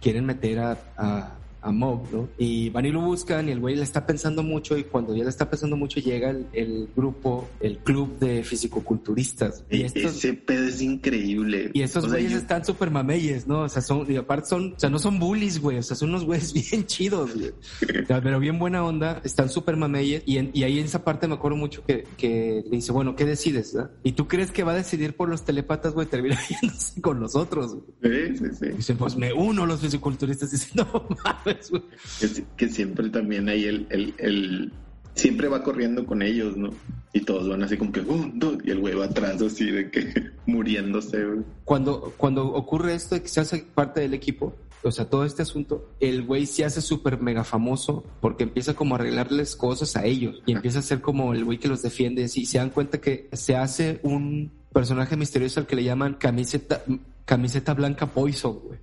[0.00, 1.34] quieren meter a, a,
[1.68, 2.28] a Mog, ¿no?
[2.38, 5.24] Y van y lo buscan y el güey le está pensando mucho y cuando ya
[5.24, 9.64] le está pensando mucho llega el, grupo, el club de fisicoculturistas.
[9.70, 11.70] Y Ese pedo es increíble.
[11.74, 13.62] Y estos güeyes están súper mameyes, ¿no?
[13.62, 16.10] O sea, son, y aparte son, o sea, no son bullies, güey, o sea, son
[16.10, 17.52] unos güeyes bien chidos, güey.
[18.06, 21.56] pero bien buena onda, están súper mameyes y, y ahí en esa parte me acuerdo
[21.56, 23.76] mucho que, que le dice, bueno, ¿qué decides?
[24.02, 26.06] ¿Y tú crees que va a decidir por los telepatas, güey?
[26.06, 28.36] Termina yéndose con nosotros, güey.
[28.36, 28.68] Sí, sí, sí.
[28.68, 30.50] Dicen, pues me uno a los fisiculturistas.
[30.50, 31.82] Dicen, no mames, güey.
[32.56, 34.72] Que, siempre también hay el, el, el,
[35.14, 36.70] Siempre va corriendo con ellos, ¿no?
[37.12, 40.12] Y todos van así como que, dos, y el güey va atrás así de que
[40.46, 41.44] muriéndose, güey.
[41.64, 45.42] Cuando, cuando ocurre esto de que se hace parte del equipo, o sea, todo este
[45.42, 50.04] asunto, el güey se hace súper mega famoso porque empieza como a arreglarles cosas a
[50.04, 52.22] ellos y empieza a ser como el güey que los defiende.
[52.22, 56.84] Y se dan cuenta que se hace un personaje misterioso al que le llaman camiseta,
[57.24, 58.78] camiseta blanca Poison, güey.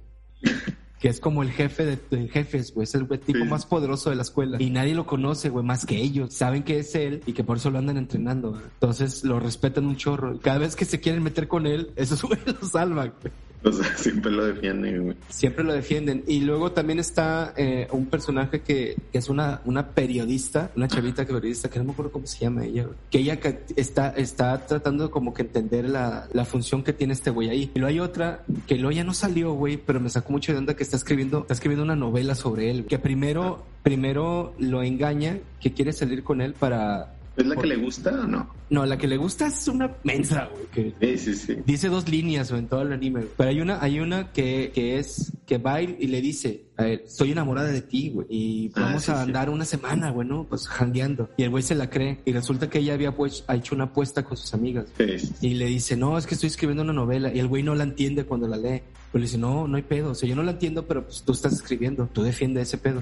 [1.06, 4.24] Que es como el jefe de, jefes, güey, es el tipo más poderoso de la
[4.24, 4.58] escuela.
[4.60, 6.34] Y nadie lo conoce, güey, más que ellos.
[6.34, 8.60] Saben que es él y que por eso lo andan entrenando.
[8.74, 10.39] Entonces lo respetan un chorro.
[10.39, 13.32] Cada vez que se quieren meter con él, esos güey lo salvan, güey.
[13.69, 15.17] O sea, siempre lo defienden, güey.
[15.30, 16.23] Siempre lo defienden.
[16.28, 21.25] Y luego también está eh, un personaje que, que, es una, una periodista, una chavita
[21.25, 23.39] que periodista, que no me acuerdo cómo se llama ella, que ella
[23.75, 27.71] está, está tratando como que entender la, la función que tiene este güey ahí.
[27.73, 30.60] Y luego hay otra que luego ya no salió, güey, pero me sacó mucho de
[30.60, 35.39] onda que está escribiendo, está escribiendo una novela sobre él, que primero, primero lo engaña,
[35.60, 38.50] que quiere salir con él para ¿Es la que le gusta o no?
[38.69, 40.93] No, la que le gusta es una mensa, güey.
[41.00, 41.58] sí, sí, sí.
[41.65, 43.26] Dice dos líneas, en todo el anime.
[43.38, 47.02] Pero hay una, hay una que, que es, que va y le dice, a él,
[47.06, 48.28] estoy enamorada de ti, güey.
[48.30, 50.45] Y ah, vamos a andar una semana, güey, ¿no?
[50.45, 51.30] Pues jangueando.
[51.38, 52.19] Y el güey se la cree.
[52.26, 54.88] Y resulta que ella había pues, ha hecho una apuesta con sus amigas.
[55.41, 57.34] Y le dice, no, es que estoy escribiendo una novela.
[57.34, 58.82] Y el güey no la entiende cuando la lee.
[59.15, 60.12] Pues le dice, no, no hay pedo.
[60.12, 62.10] O sea, yo no la entiendo, pero pues tú estás escribiendo.
[62.12, 63.01] Tú defiendes ese pedo.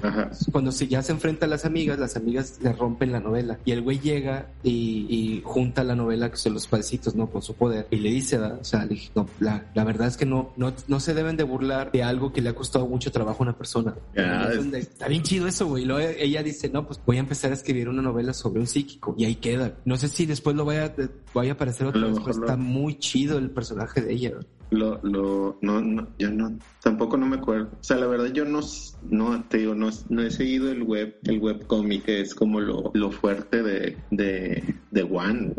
[0.52, 3.58] Cuando se, ya se enfrenta a las amigas, las amigas le rompen la novela.
[3.64, 7.28] Y el güey llega y, junta la novela que son los padecitos, ¿no?
[7.28, 7.88] Con su poder.
[7.90, 10.72] Y le dice, o sea, le dije, no, la, la, verdad es que no, no,
[10.86, 13.58] no se deben de burlar de algo que le ha costado mucho trabajo a una
[13.58, 13.96] persona.
[14.14, 15.84] Está bien chido eso, güey.
[15.84, 19.16] Luego ella dice, no, pues voy a empezar a escribir una novela sobre un psíquico.
[19.18, 19.78] Y ahí queda.
[19.84, 20.94] No sé si después lo vaya,
[21.34, 24.30] vaya a aparecer otra vez, pero está muy chido el personaje de ella
[24.70, 27.70] lo, lo, no, no, yo no, tampoco no me acuerdo.
[27.72, 28.60] O sea, la verdad yo no,
[29.02, 32.90] no, te digo, no, no he seguido el web, el webcomic, que es como lo,
[32.94, 35.54] lo fuerte de, de, de One,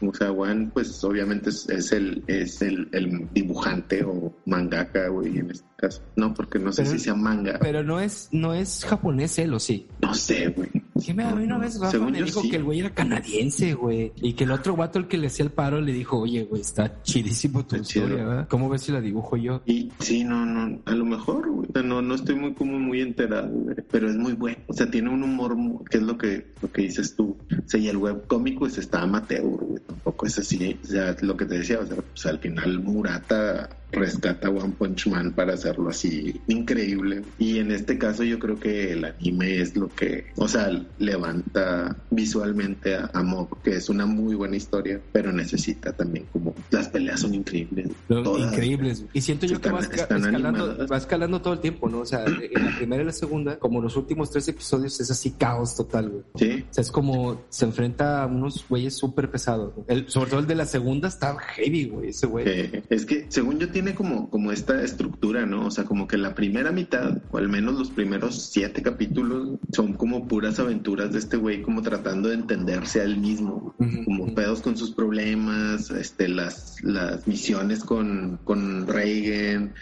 [0.00, 5.38] O sea, One, pues obviamente es, es el, es el, el, dibujante o mangaka, güey,
[5.38, 5.69] en este
[6.16, 7.58] No, porque no sé si sea manga.
[7.60, 9.86] Pero no es, no es japonés él, ¿o sí?
[10.00, 10.68] No sé, güey.
[11.00, 14.12] Sí, me, a mí una vez Rafa me dijo que el güey era canadiense, güey.
[14.16, 16.60] Y que el otro vato, el que le hacía el paro, le dijo, oye, güey,
[16.60, 18.48] está chidísimo tu historia, ¿verdad?
[18.48, 19.62] ¿Cómo ves si la dibujo yo?
[19.64, 21.68] Y sí, no, no, a lo mejor, güey.
[21.70, 23.76] O sea, no, no estoy muy como muy enterado, güey.
[23.90, 24.58] Pero es muy bueno.
[24.66, 25.56] O sea, tiene un humor,
[25.88, 27.36] que es lo que, lo que dices tú.
[27.50, 29.80] O sea, y el web cómico pues, está amateur, güey.
[29.86, 30.78] Tampoco es así.
[30.82, 35.06] O sea, lo que te decía, o sea, pues al final Murata rescata One Punch
[35.06, 37.22] Man para hacerlo así increíble.
[37.38, 41.96] Y en este caso yo creo que el anime es lo que, o sea, levanta
[42.10, 46.88] visualmente a, a Mob, que es una muy buena historia, pero necesita también como las
[46.88, 47.88] peleas son increíbles.
[48.08, 49.04] increíbles.
[49.12, 52.00] Y siento yo que va, escalando, va escalando todo el tiempo, ¿no?
[52.00, 55.32] O sea, en la primera y la segunda, como los últimos tres episodios, es así
[55.32, 56.22] caos total, güey.
[56.36, 56.64] Sí.
[56.70, 59.72] O sea, es como se enfrenta a unos güeyes súper pesados.
[59.86, 62.82] El, sobre todo el de la segunda está heavy, güey, ese güey.
[62.88, 65.64] Es que, según yo, tiene como, como esta estructura, ¿no?
[65.64, 69.94] O sea, como que la primera mitad, o al menos los primeros siete capítulos, son
[69.94, 74.60] como puras aventuras de este güey, como tratando de entenderse a él mismo, como pedos
[74.60, 79.72] con sus problemas, este, las, las misiones con, con Reagan,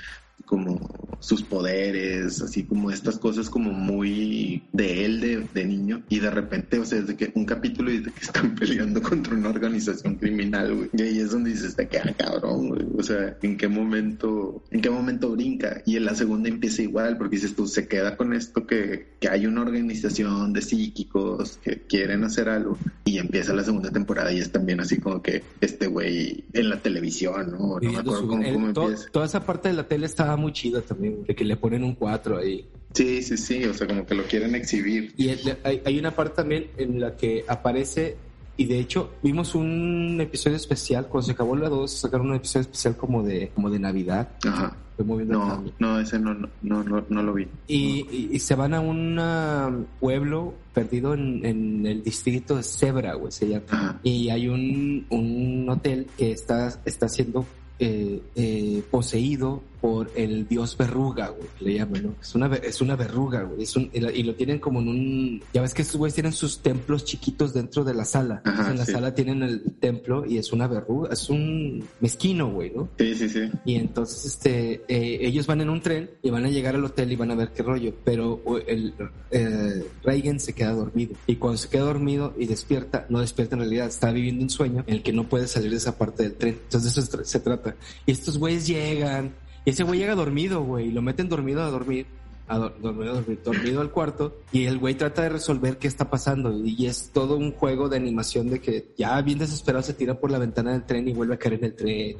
[0.44, 0.78] como
[1.20, 6.30] sus poderes, así como estas cosas como muy de él de, de, niño y de
[6.30, 10.16] repente, o sea, desde que un capítulo y de que están peleando contra una organización
[10.16, 10.90] criminal, güey.
[10.92, 12.86] Y ahí es donde dices, está que cabrón, güey.
[12.96, 15.82] O sea, ¿en qué momento, en qué momento brinca?
[15.84, 19.28] Y en la segunda empieza igual, porque dices tú, se queda con esto que, que
[19.28, 24.38] hay una organización de psíquicos que quieren hacer algo y empieza la segunda temporada y
[24.38, 27.78] es también así como que este güey en la televisión, ¿no?
[27.80, 29.10] No me acuerdo cómo, empieza.
[29.10, 31.94] Toda esa parte de la tele estaba muy chida también, de que le ponen un
[31.94, 32.68] 4 ahí.
[32.92, 35.12] Sí, sí, sí, o sea, como que lo quieren exhibir.
[35.16, 38.16] Y hay, hay una parte también en la que aparece
[38.56, 42.62] y de hecho, vimos un episodio especial, cuando se acabó la 2, sacaron un episodio
[42.62, 44.30] especial como de, como de Navidad.
[44.44, 47.46] Ajá no, no, ese no, no, no, no lo vi.
[47.66, 53.30] Y, y, se van a un pueblo perdido en, en, el distrito de Zebra, güey,
[53.30, 54.00] se llama.
[54.02, 57.44] Y hay un, un hotel que está, está siendo
[57.78, 62.14] eh, eh, poseído por el dios verruga, güey, que le llaman, ¿no?
[62.20, 63.62] Es una, es una verruga, güey.
[63.62, 65.42] Es un, y lo tienen como en un...
[65.52, 68.42] Ya ves que estos güeyes tienen sus templos chiquitos dentro de la sala.
[68.44, 72.88] en la sala tienen el templo y es una verruga, es un mezquino, güey, ¿no?
[72.98, 73.50] Sí, sí, sí.
[73.64, 77.12] Y entonces, este, eh, ellos van en un tren y van a llegar al hotel
[77.12, 78.94] y van a ver qué rollo, pero el
[79.30, 81.14] eh, Reagan se queda dormido.
[81.26, 84.84] Y cuando se queda dormido y despierta, no despierta en realidad, está viviendo un sueño
[84.86, 86.58] en el que no puede salir de esa parte del tren.
[86.62, 87.76] Entonces de eso se trata.
[88.06, 91.70] Y estos güeyes llegan y ese güey llega dormido, güey, y lo meten dormido a
[91.70, 92.06] dormir,
[92.46, 96.52] a dormido, dormido, dormido al cuarto, y el güey trata de resolver qué está pasando,
[96.64, 100.30] y es todo un juego de animación de que ya bien desesperado se tira por
[100.30, 102.16] la ventana del tren y vuelve a caer en el tren,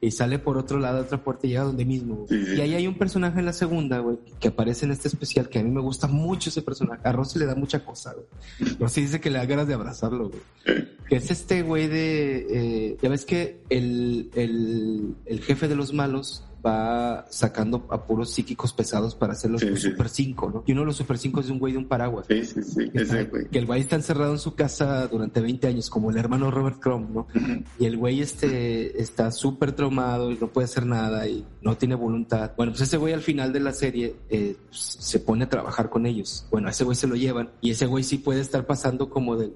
[0.00, 2.26] y, sale por otro lado, otra puerta y llega donde mismo.
[2.30, 5.58] Y ahí hay un personaje en la segunda, güey, que aparece en este especial, que
[5.58, 7.00] a mí me gusta mucho ese personaje.
[7.02, 8.76] A Rosy le da mucha cosa, güey.
[8.78, 10.86] Rosy dice que le da ganas de abrazarlo, güey.
[11.08, 12.46] Que es este güey de...
[12.50, 18.32] Eh, ya ves que el, el, el jefe de los malos va sacando a puros
[18.32, 20.64] psíquicos pesados para hacer los Super 5, ¿no?
[20.66, 22.26] Y uno de los Super 5 es un güey de un paraguas.
[22.28, 22.90] Sí, sí, sí.
[23.50, 26.80] Que el güey está encerrado en su casa durante 20 años, como el hermano Robert
[26.80, 27.26] Crumb, ¿no?
[27.78, 31.94] Y el güey este está súper traumado y no puede hacer nada y no tiene
[31.94, 32.52] voluntad.
[32.56, 36.06] Bueno, pues ese güey al final de la serie eh, se pone a trabajar con
[36.06, 36.46] ellos.
[36.50, 39.36] Bueno, a ese güey se lo llevan y ese güey sí puede estar pasando como
[39.36, 39.52] de,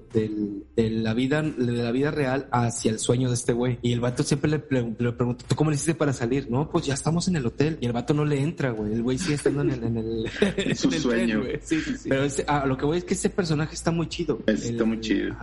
[0.75, 3.79] la vida de la vida real hacia el sueño de este güey.
[3.81, 6.49] Y el vato siempre le, le pregunta, ¿tú cómo le hiciste para salir?
[6.49, 8.93] No, pues ya estamos en el hotel y el vato no le entra, güey.
[8.93, 11.43] El güey sigue estando en el, en el, su sueño.
[11.61, 12.09] sí, sí, sí.
[12.09, 14.39] Pero a lo que voy es que ese personaje está muy chido.
[14.45, 15.35] está muy chido.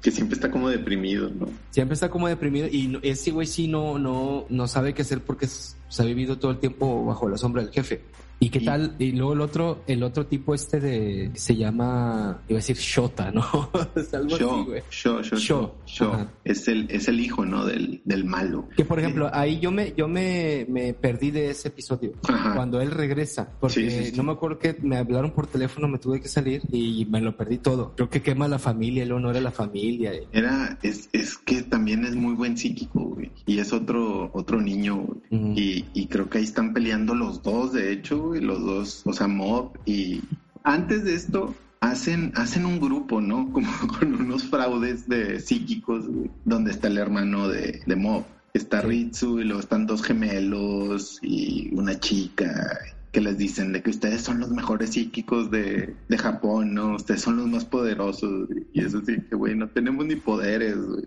[0.00, 1.48] Que siempre está como deprimido, ¿no?
[1.70, 5.46] Siempre está como deprimido y ese güey sí no, no, no sabe qué hacer porque
[5.46, 8.02] se ha vivido todo el tiempo bajo la sombra del jefe.
[8.40, 8.96] ¿Y qué tal?
[8.98, 13.30] Y luego el otro, el otro tipo este de, se llama, iba a decir Shota,
[13.30, 13.70] ¿no?
[13.94, 14.82] es algo así, güey.
[14.90, 17.64] Sho, Sho, Es el, es el hijo, ¿no?
[17.64, 18.68] Del, del malo.
[18.76, 22.12] Que por ejemplo, ahí yo me, yo me, me perdí de ese episodio.
[22.54, 23.48] Cuando él regresa.
[23.60, 27.20] Porque no me acuerdo que me hablaron por teléfono, me tuve que salir y me
[27.20, 27.94] lo perdí todo.
[27.96, 30.12] Creo que quema la familia, el honor a la familia.
[30.32, 33.30] Era, es, es que también es muy buen psíquico, güey.
[33.46, 37.92] Y es otro, otro niño, y, y creo que ahí están peleando los dos, de
[37.92, 40.22] hecho, los dos, o sea, Mob y
[40.62, 43.50] antes de esto hacen, hacen un grupo, ¿no?
[43.52, 46.04] Como con unos fraudes de psíquicos,
[46.44, 48.24] donde está el hermano de, de Mob.
[48.54, 52.78] Está Ritsu y luego están dos gemelos y una chica
[53.14, 56.96] que les dicen de que ustedes son los mejores psíquicos de, de Japón, ¿no?
[56.96, 58.48] Ustedes son los más poderosos.
[58.72, 61.04] Y eso sí, que güey, no tenemos ni poderes, güey.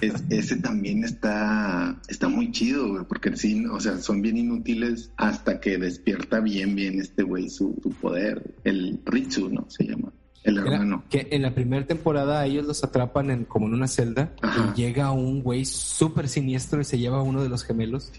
[0.30, 5.58] ese también está, está muy chido, güey, porque sí, o sea, son bien inútiles hasta
[5.58, 8.54] que despierta bien, bien este güey su, su poder.
[8.62, 9.68] El Ritsu, ¿no?
[9.68, 10.12] Se llama.
[10.44, 11.04] El hermano.
[11.10, 15.10] Que en la primera temporada ellos los atrapan en, como en una celda y llega
[15.10, 18.12] un güey súper siniestro y se lleva a uno de los gemelos.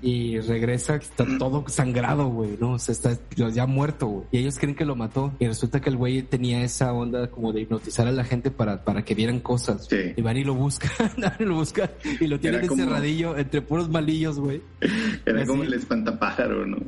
[0.00, 2.74] Y regresa, está todo sangrado, güey, ¿no?
[2.74, 4.26] O sea, está ya muerto, güey.
[4.30, 5.34] Y ellos creen que lo mató.
[5.40, 8.84] Y resulta que el güey tenía esa onda como de hipnotizar a la gente para,
[8.84, 9.88] para que vieran cosas.
[10.16, 10.90] Y van y lo buscan,
[11.38, 11.90] y lo buscan
[12.20, 14.62] y lo tienen encerradillo entre puros malillos, güey.
[15.26, 16.78] Era como el espantapájaro, ¿no?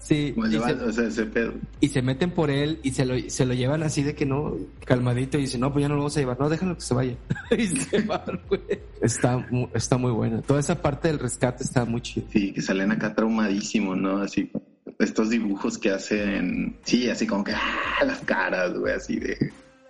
[0.00, 0.34] Sí.
[0.36, 1.52] y, se, o sea, ese pedo.
[1.80, 4.56] y se meten por él y se lo, se lo llevan así de que no,
[4.84, 6.94] calmadito y dice, no, pues ya no lo vamos a llevar, no, déjalo que se
[6.94, 7.16] vaya.
[7.56, 8.60] y se va, güey.
[9.00, 10.42] Está, está muy bueno.
[10.42, 12.26] Toda esa parte del rescate está muy chido.
[12.32, 14.18] Sí, que salen acá traumadísimos, ¿no?
[14.18, 14.50] Así,
[14.98, 19.36] estos dibujos que hacen, sí, así como que ah, las caras, güey, así de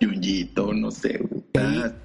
[0.01, 1.34] Junjito, no sé, güey.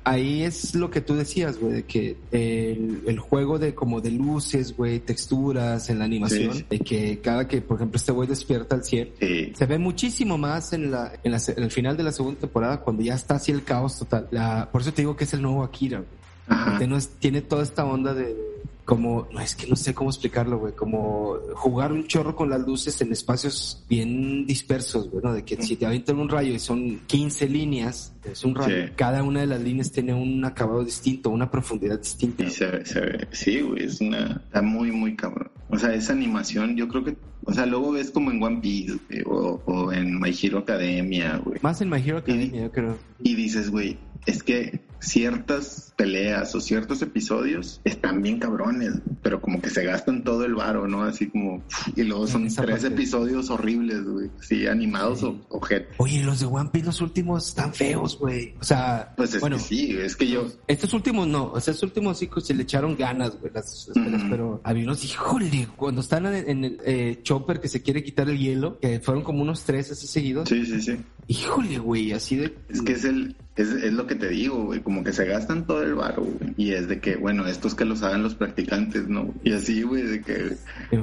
[0.05, 4.77] Ahí, es lo que tú decías, güey, de que el, juego de como de luces,
[4.77, 8.85] güey, texturas en la animación, de que cada que, por ejemplo, este güey despierta al
[8.85, 13.03] cielo, se ve muchísimo más en la, en, el final de la segunda temporada cuando
[13.03, 14.29] ya está así el caos total.
[14.31, 17.01] La, por eso te digo que es el nuevo Akira, güey.
[17.19, 18.50] tiene toda esta onda de
[18.90, 22.61] como, no es que no sé cómo explicarlo, güey, como jugar un chorro con las
[22.66, 25.33] luces en espacios bien dispersos, güey, ¿no?
[25.33, 29.22] De que si te avientan un rayo y son 15 líneas, es un rayo, cada
[29.22, 32.42] una de las líneas tiene un acabado distinto, una profundidad distinta.
[32.42, 35.53] Y se ve, se ve, sí, güey, es una, está muy, muy cabrón.
[35.68, 38.98] O sea, esa animación, yo creo que o sea, luego ves como en One Piece
[39.24, 41.59] o, o, en My Hero Academia, güey.
[41.62, 42.98] Más en My Hero Academia, yo creo.
[43.22, 43.96] Y dices, güey,
[44.27, 50.25] es que ciertas peleas o ciertos episodios están bien cabrones, pero como que se gastan
[50.25, 51.03] todo el varo, ¿no?
[51.03, 51.63] Así como,
[51.97, 55.95] y luego son tres episodios horribles, güey, sí, animados o objetos.
[55.99, 58.55] Oye, los de One Piece, los últimos están feos, güey.
[58.61, 60.47] O sea, pues es bueno, que sí, es que yo.
[60.67, 63.91] Estos últimos no, o sea, estos últimos sí se le echaron ganas, güey, las,
[64.29, 68.39] pero había unos, híjole, cuando están en, el eh, chopper que se quiere quitar el
[68.39, 70.49] hielo, que fueron como unos tres así seguidos.
[70.49, 70.97] Sí, sí, sí.
[71.27, 72.55] Híjole, güey, así de.
[72.69, 75.66] Es que es el, es, es, lo que te digo, güey, como que se gastan
[75.66, 76.55] todo el barro, güey.
[76.57, 79.35] Y es de que, bueno, estos que los hagan los practicantes, ¿no?
[79.44, 80.57] Y así, güey, de que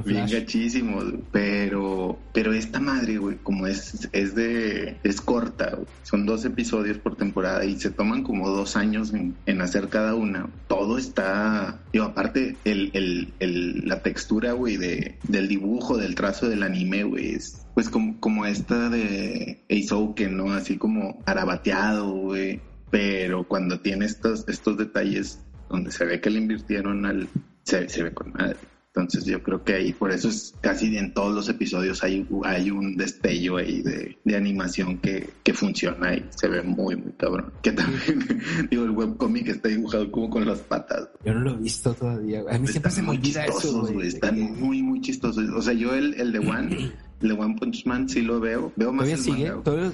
[0.04, 6.44] bien gachísimos, pero, pero esta madre, güey, como es, es de, es corta, son dos
[6.44, 10.48] episodios por temporada y se toman como dos años en, hacer cada una.
[10.66, 16.48] Todo está, digo, aparte, el, el, el, la textura, güey, de, del dibujo, del trazo
[16.48, 20.52] del anime, güey, es pues como, como esta de Eizouken, ¿no?
[20.52, 22.60] Así como arabateado, güey.
[22.90, 27.28] Pero cuando tiene estos, estos detalles donde se ve que le invirtieron al...
[27.62, 28.56] Se, se ve con madre.
[28.88, 32.72] Entonces yo creo que ahí, por eso es casi en todos los episodios hay, hay
[32.72, 37.52] un destello ahí de, de animación que, que, funciona y se ve muy, muy cabrón.
[37.62, 41.10] Que también, digo, el webcomic está dibujado como con las patas.
[41.24, 42.42] Yo no lo he visto todavía.
[42.50, 43.86] A mí siempre se me olvida eso.
[43.86, 44.08] Güey.
[44.08, 45.48] Están muy, muy chistosos.
[45.50, 48.72] O sea, yo el, el de One de One Punch Man sí lo veo.
[48.76, 49.50] Veo más ¿Todavía sigue?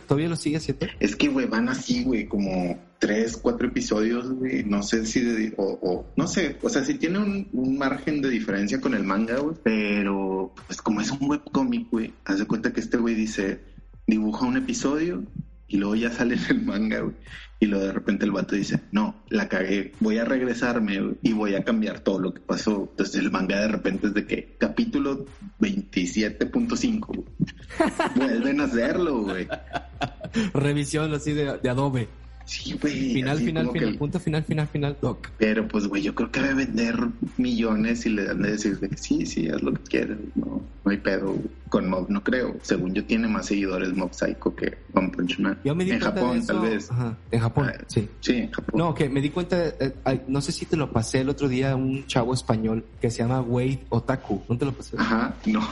[0.06, 0.86] ¿Todavía, lo sigue haciendo?
[1.00, 4.64] Es que, güey, van así, güey, como tres, cuatro episodios, güey.
[4.64, 8.20] No sé si, de, o, o, no sé, o sea, si tiene un, un, margen
[8.20, 9.56] de diferencia con el manga, güey.
[9.62, 13.60] Pero, pues como es un webcómic, güey, haz de cuenta que este güey dice,
[14.06, 15.22] dibuja un episodio
[15.74, 17.16] y luego ya sale en el manga, güey.
[17.58, 21.56] Y luego de repente el vato dice, no, la cagué, voy a regresarme y voy
[21.56, 22.86] a cambiar todo lo que pasó.
[22.90, 25.26] Entonces el manga de repente es de que capítulo
[25.58, 27.24] 27.5,
[28.14, 29.48] vuelven a hacerlo, güey.
[30.52, 32.08] Revisión así de, de Adobe.
[32.44, 33.14] Sí, güey.
[33.14, 35.30] Final, final, final, punto final, final, final, doc.
[35.38, 36.96] Pero pues, güey, yo creo que debe vender
[37.36, 40.18] millones y le dan de decir que sí, sí, haz lo que quieras.
[40.34, 41.36] No, no hay pedo.
[41.70, 42.54] Con Mob no creo.
[42.62, 45.58] Según yo, tiene más seguidores Mob Psycho que One Punch Man.
[45.64, 46.90] Yo me di en Japón, tal vez.
[46.90, 47.16] Ajá.
[47.30, 48.08] En Japón, ah, sí.
[48.20, 48.74] Sí, en Japón.
[48.78, 49.94] No, que me di cuenta, eh,
[50.28, 53.40] no sé si te lo pasé el otro día, un chavo español que se llama
[53.40, 54.42] Wade Otaku.
[54.48, 54.96] ¿No te lo pasé?
[54.98, 55.66] Ajá, no.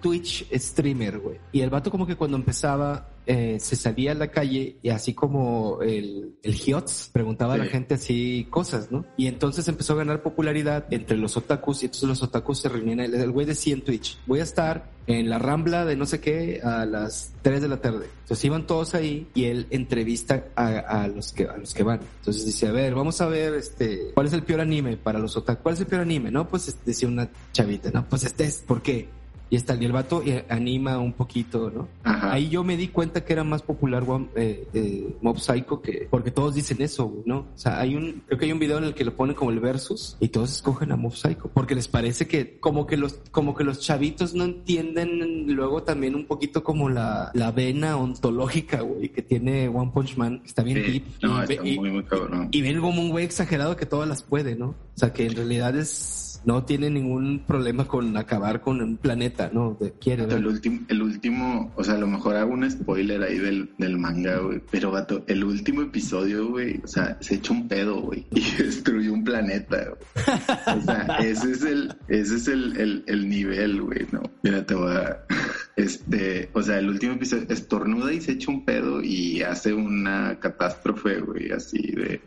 [0.00, 1.38] Twitch streamer, güey.
[1.50, 5.14] Y el vato como que cuando empezaba eh, se salía a la calle y así
[5.14, 9.04] como el, el Hiots preguntaba a la gente así cosas, ¿no?
[9.16, 13.00] Y entonces empezó a ganar popularidad entre los otakus y entonces los otakus se reunían.
[13.00, 16.60] El güey decía en Twitch, voy a estar en la rambla de no sé qué
[16.62, 18.06] a las 3 de la tarde.
[18.22, 22.00] Entonces iban todos ahí y él entrevista a, los que a los que van.
[22.18, 25.36] Entonces dice, a ver, vamos a ver este cuál es el peor anime para los
[25.36, 25.62] otakus.
[25.62, 26.30] ¿Cuál es el peor anime?
[26.30, 29.08] No, pues decía una chavita, no, pues este es, ¿por qué?
[29.52, 31.86] Y está y el vato eh, anima un poquito, ¿no?
[32.04, 34.02] Ahí yo me di cuenta que era más popular
[34.34, 37.40] eh, eh, Mob Psycho que porque todos dicen eso, ¿no?
[37.40, 39.50] O sea, hay un creo que hay un video en el que lo ponen como
[39.50, 43.20] el versus y todos escogen a Mob Psycho porque les parece que como que los
[43.30, 48.80] como que los chavitos no entienden luego también un poquito como la, la vena ontológica,
[48.80, 51.04] güey, que tiene One Punch Man, que está bien deep.
[51.20, 52.48] No, está muy, muy cabrón.
[52.52, 54.68] Y ven como un güey exagerado que todas las puede, ¿no?
[54.68, 59.50] O sea, que en realidad es no tiene ningún problema con acabar con un planeta,
[59.52, 59.78] ¿no?
[60.00, 63.70] Quiere, el último, el último, o sea, a lo mejor hago un spoiler ahí del,
[63.78, 68.00] del manga, güey, pero vato, el último episodio, güey, o sea, se echa un pedo,
[68.00, 70.78] güey, y destruyó un planeta, güey.
[70.78, 74.22] O sea, ese es el, ese es el, el, el nivel, güey, ¿no?
[74.42, 75.24] Mira, te voy a,
[75.76, 80.38] este, o sea, el último episodio estornuda y se echa un pedo y hace una
[80.40, 82.20] catástrofe, güey, así de,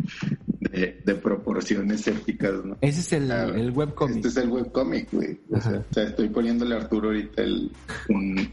[1.05, 2.77] de, proporciones épicas, ¿no?
[2.81, 3.71] Ese es el, ah, el
[4.05, 4.25] webcomic.
[4.25, 5.37] Este es el webcomic, güey.
[5.51, 5.61] O
[5.93, 7.71] sea, estoy poniéndole a Arturo ahorita el,
[8.09, 8.49] un,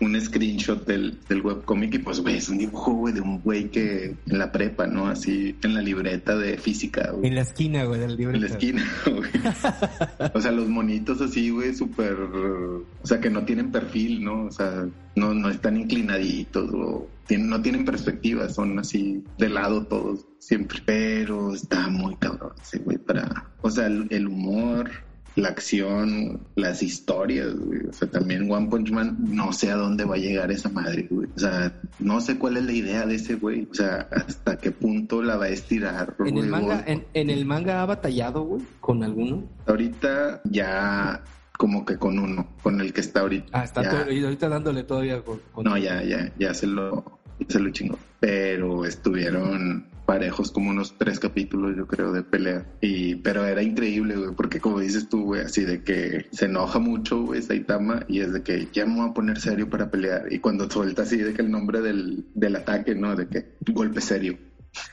[0.00, 3.70] un, screenshot del, del webcomic y pues, güey, es un dibujo, güey, de un güey
[3.70, 5.06] que en la prepa, ¿no?
[5.06, 7.28] Así, en la libreta de física, güey.
[7.28, 8.36] En la esquina, güey, del libreta.
[8.36, 10.32] En la esquina, güey.
[10.34, 12.14] o sea, los monitos así, güey, súper...
[12.14, 14.44] O sea, que no tienen perfil, ¿no?
[14.46, 20.26] O sea, no, no están inclinaditos o no tienen perspectiva, son así de lado todos
[20.38, 20.80] siempre.
[20.84, 24.90] Pero está muy cabrón ese güey para, o sea, el, humor,
[25.36, 27.86] la acción, las historias, güey.
[27.86, 31.06] O sea, también One Punch Man, no sé a dónde va a llegar esa madre,
[31.10, 31.28] güey.
[31.34, 33.68] O sea, no sé cuál es la idea de ese güey.
[33.70, 36.16] O sea, hasta qué punto la va a estirar.
[36.24, 39.44] En el manga, en, el manga ha batallado, güey, con alguno.
[39.66, 41.22] Ahorita ya
[41.60, 43.48] como que con uno, con el que está ahorita.
[43.52, 47.60] Ah, está todo, y ahorita dándole todavía con, No, ya, ya, ya se lo, se
[47.60, 47.98] lo chingó.
[48.20, 52.66] Pero estuvieron parejos como unos tres capítulos, yo creo, de pelea.
[52.80, 56.80] Y, pero era increíble, güey, porque como dices tú, güey, así de que se enoja
[56.80, 60.26] mucho, güey, Saitama, y es de que ya me voy a poner serio para pelear.
[60.32, 63.14] Y cuando suelta así de que el nombre del, del ataque, ¿no?
[63.14, 64.36] De que golpe serio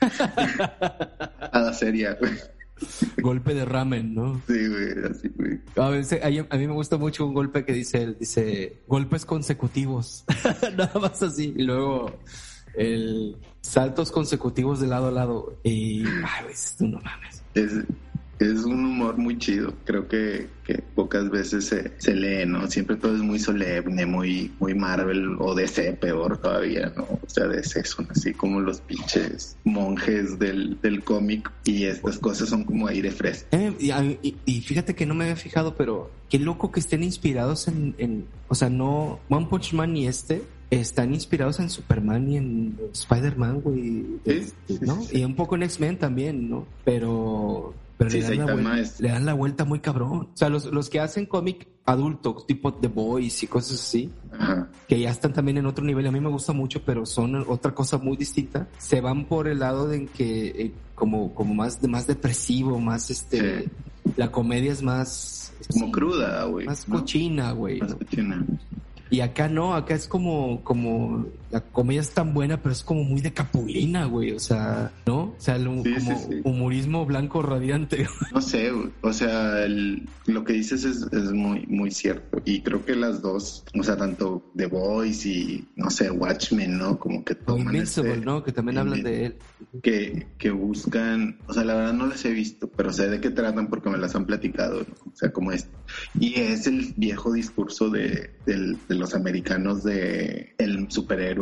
[0.00, 2.32] a la serie, güey.
[3.22, 4.40] Golpe de ramen, ¿no?
[4.46, 5.60] Sí, güey, así, güey.
[5.76, 10.24] A, veces, a, mí me gusta mucho un golpe que dice, él, dice, golpes consecutivos.
[10.76, 11.54] Nada más así.
[11.56, 12.18] Y luego,
[12.74, 15.58] el saltos consecutivos de lado a lado.
[15.62, 17.42] Y, ay, güey, no mames.
[17.54, 17.72] Es,
[18.38, 19.74] es un humor muy chido.
[19.84, 22.68] Creo que, que pocas veces se, se, lee, ¿no?
[22.70, 27.04] Siempre todo es muy solemne, muy, muy Marvel o DC, peor todavía, ¿no?
[27.04, 32.48] O sea, DC son así como los pinches monjes del, del cómic y estas cosas
[32.48, 33.48] son como aire fresco.
[33.52, 33.74] Eh,
[34.22, 37.94] y, y, fíjate que no me había fijado, pero qué loco que estén inspirados en,
[37.98, 42.78] en o sea, no, One Punch Man y este están inspirados en Superman y en
[42.92, 44.04] Spider-Man, güey.
[44.26, 44.52] ¿Sí?
[44.82, 45.00] ¿no?
[45.00, 46.66] Sí, sí, y un poco en X-Men también, ¿no?
[46.84, 50.28] Pero pero Sí, le, dan la vuelta, es- le dan la vuelta muy cabrón.
[50.32, 54.68] O sea, los, los que hacen cómic adulto, tipo The Boys y cosas así, Ajá.
[54.86, 57.74] que ya están también en otro nivel, a mí me gusta mucho, pero son otra
[57.74, 62.06] cosa muy distinta, se van por el lado de que eh, como, como más, más
[62.06, 63.70] depresivo, más este, Sí.
[64.16, 65.52] la comedia es más...
[65.72, 66.66] Como sí, cruda, güey.
[66.66, 67.00] Más ¿no?
[67.00, 67.80] cochina, güey.
[67.80, 67.98] Más ¿no?
[67.98, 68.46] cochina.
[69.10, 73.04] Y acá no, acá es como, como, la comedia es tan buena, pero es como
[73.04, 75.20] muy de capulina, güey, o sea, ¿no?
[75.20, 76.40] O sea, el, Sí, como sí, sí.
[76.44, 78.06] humorismo blanco radiante.
[78.32, 78.70] No sé,
[79.00, 82.42] o sea, el- lo que dices es, es muy, muy cierto.
[82.44, 86.98] Y creo que las dos, o sea, tanto The Voice y, no sé, Watchmen, ¿no?
[86.98, 88.44] Como que toman Invincible, este- ¿no?
[88.44, 89.36] Que también hablan de él.
[89.82, 93.30] que, que buscan, o sea, la verdad no las he visto, pero sé de qué
[93.30, 95.12] tratan porque me las han platicado, ¿no?
[95.12, 95.68] O sea, como es.
[96.20, 101.37] Y es el viejo discurso de, del- de los americanos de el superhéroe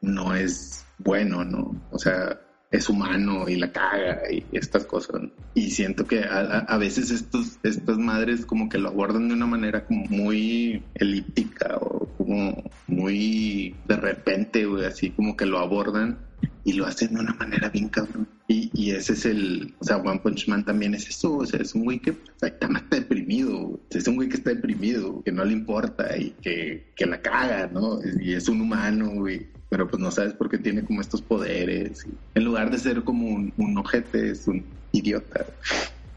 [0.00, 1.82] no es bueno, ¿no?
[1.90, 5.22] O sea, es humano y la caga y estas cosas.
[5.22, 5.30] ¿no?
[5.54, 9.84] Y siento que a, veces estos, estas madres como que lo abordan de una manera
[9.84, 16.18] como muy elíptica o como muy de repente, güey, así como que lo abordan
[16.66, 18.28] y lo hacen de una manera bien cabrón.
[18.48, 21.60] Y, y ese es el, o sea, One Punch Man también es eso, o sea,
[21.60, 22.10] es un güey que
[22.42, 23.80] está deprimido, güey.
[23.90, 27.70] es un güey que está deprimido, que no le importa y que, que la caga,
[27.72, 28.00] ¿no?
[28.20, 29.46] Y es un humano, güey.
[29.68, 32.06] Pero pues no sabes por qué tiene como estos poderes.
[32.34, 35.46] En lugar de ser como un, un ojete, es un idiota.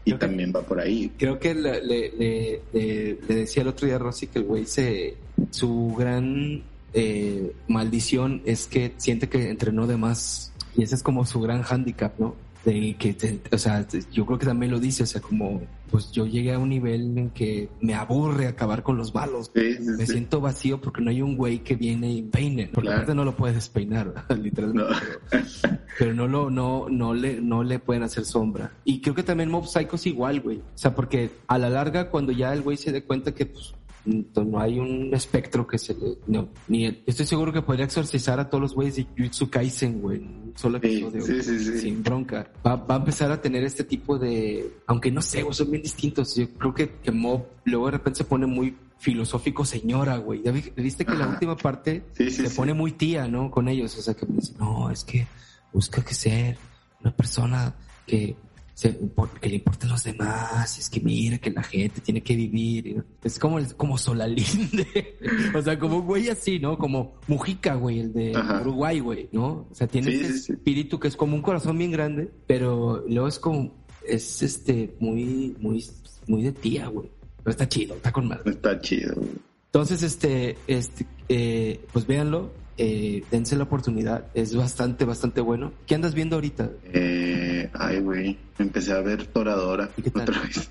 [0.04, 1.10] Y Creo que- también va por ahí.
[1.18, 4.44] Creo que le, le, le- le- le decía el otro día a Rosy que el
[4.46, 5.16] güey se,
[5.50, 6.62] su gran
[6.94, 10.52] eh, maldición es que siente que entrenó de más.
[10.76, 12.34] Y ese es como su gran hándicap, ¿no?
[12.64, 16.12] De que, te- o sea, yo creo que también lo dice, o sea, como, pues
[16.12, 19.50] yo llegué a un nivel en que me aburre acabar con los malos.
[19.54, 20.12] Sí, sí, Me sí.
[20.12, 22.66] siento vacío porque no hay un güey que viene y peine.
[22.66, 22.98] Porque Claro.
[22.98, 24.92] aparte no lo puedes despeinar, literalmente.
[24.92, 24.98] No.
[25.30, 25.44] Pero,
[25.98, 28.72] pero no lo, no, no le, no le pueden hacer sombra.
[28.84, 30.58] Y creo que también Mob Psycho es igual, güey.
[30.58, 33.74] O sea, porque a la larga, cuando ya el güey se dé cuenta que, pues,
[34.04, 38.40] no hay un espectro que se le, no, ni el- estoy seguro que podría exorcizar
[38.40, 41.20] a todos los güeyes de Jujutsu Kaisen, güey, en un solo episodio.
[41.22, 41.78] sí, güey, sí, sí.
[41.78, 42.50] Sin bronca.
[42.66, 45.82] Va, va a empezar a tener este tipo de, aunque no sé, güey, son bien
[45.82, 46.34] distintos.
[46.34, 50.42] Yo creo que, que Mob luego de repente se pone muy filosófico señora, güey.
[50.42, 53.50] Ya vi- viste que la última parte se pone muy tía, ¿no?
[53.50, 53.96] Con ellos.
[53.98, 55.26] O sea, que me dice, no, es que
[55.72, 56.58] busca que ser
[57.00, 57.74] una persona
[58.06, 58.36] que,
[58.80, 60.78] se, impor- que le importen los demás.
[60.78, 63.04] Es que mira que la gente tiene que vivir.
[63.22, 65.18] Es como, como Solalinde.
[65.54, 66.78] o sea, como un güey así, ¿no?
[66.78, 68.62] Como Mujica, güey, el de Ajá.
[68.62, 69.66] Uruguay, güey, ¿no?
[69.70, 70.52] O sea, tiene Sí, ese sí.
[70.52, 75.54] espíritu que es como un corazón bien grande, pero luego es como, es este, muy,
[75.60, 75.84] muy,
[76.26, 77.10] muy de tía, güey.
[77.42, 78.50] Pero está chido, está con madre.
[78.50, 79.14] Está chido.
[79.14, 79.28] güey.
[79.66, 82.50] Entonces, este, este, eh, pues véanlo,
[82.82, 85.72] eh, dense la oportunidad, es bastante, bastante bueno.
[85.86, 86.70] ¿Qué andas viendo ahorita?
[86.94, 88.38] Eh, ay, güey.
[88.58, 90.22] Empecé a ver Toradora ¿Y qué tal?
[90.22, 90.70] otra vez.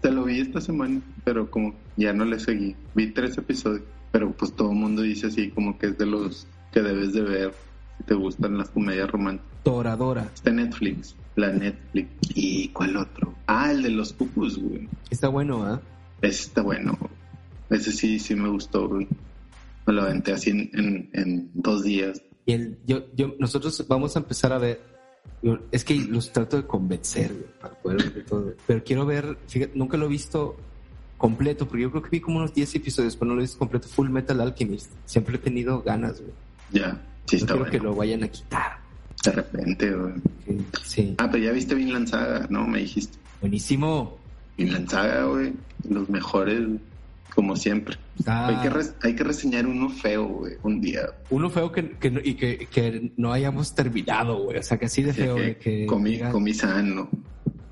[0.00, 2.76] Te lo vi esta semana, pero como ya no le seguí.
[2.94, 3.82] Vi tres episodios,
[4.12, 7.22] pero pues todo el mundo dice así como que es de los que debes de
[7.22, 7.54] ver
[7.98, 9.50] si te gustan las comedias románticas.
[9.64, 10.30] Toradora.
[10.32, 12.08] Está en Netflix, la Netflix.
[12.36, 13.34] ¿Y cuál otro?
[13.48, 14.88] Ah, el de los cucus, güey.
[15.10, 15.80] Está bueno, ¿ah?
[16.22, 16.96] Ese está bueno.
[17.68, 19.08] Ese sí, sí me gustó, güey.
[19.86, 22.22] Me lo aventé así en, en, en dos días.
[22.46, 24.80] Y el, yo, yo, nosotros vamos a empezar a ver.
[25.42, 28.54] yo- es que los trato de convencer, para poder ver todo.
[28.66, 30.56] Pero quiero ver, fíjate, nunca lo he visto
[31.18, 33.58] completo, porque yo creo que vi como unos 10 episodios, pero no lo he visto
[33.58, 33.88] completo.
[33.88, 34.90] Full Metal Alchemist.
[35.04, 36.32] Siempre he tenido ganas, güey.
[36.72, 37.70] Ya, sí No está quiero bueno.
[37.70, 38.78] que lo vayan a quitar.
[39.24, 40.14] De repente, güey.
[40.82, 41.14] Sí.
[41.18, 42.66] Ah, pero ya viste Vinland Saga, ¿no?
[42.66, 43.18] Me dijiste.
[43.42, 44.18] Buenísimo.
[44.56, 45.52] Vinland Saga, güey.
[45.88, 46.60] Los mejores,
[47.34, 47.96] como siempre.
[48.26, 51.02] Ah, Hay, que res- hay que reseñar uno feo, güey, un día.
[51.30, 54.58] uno feo que, que no- y que, que no hayamos terminado, güey.
[54.58, 57.08] O sea, que así de feo, de que, comí, llega- comí sano.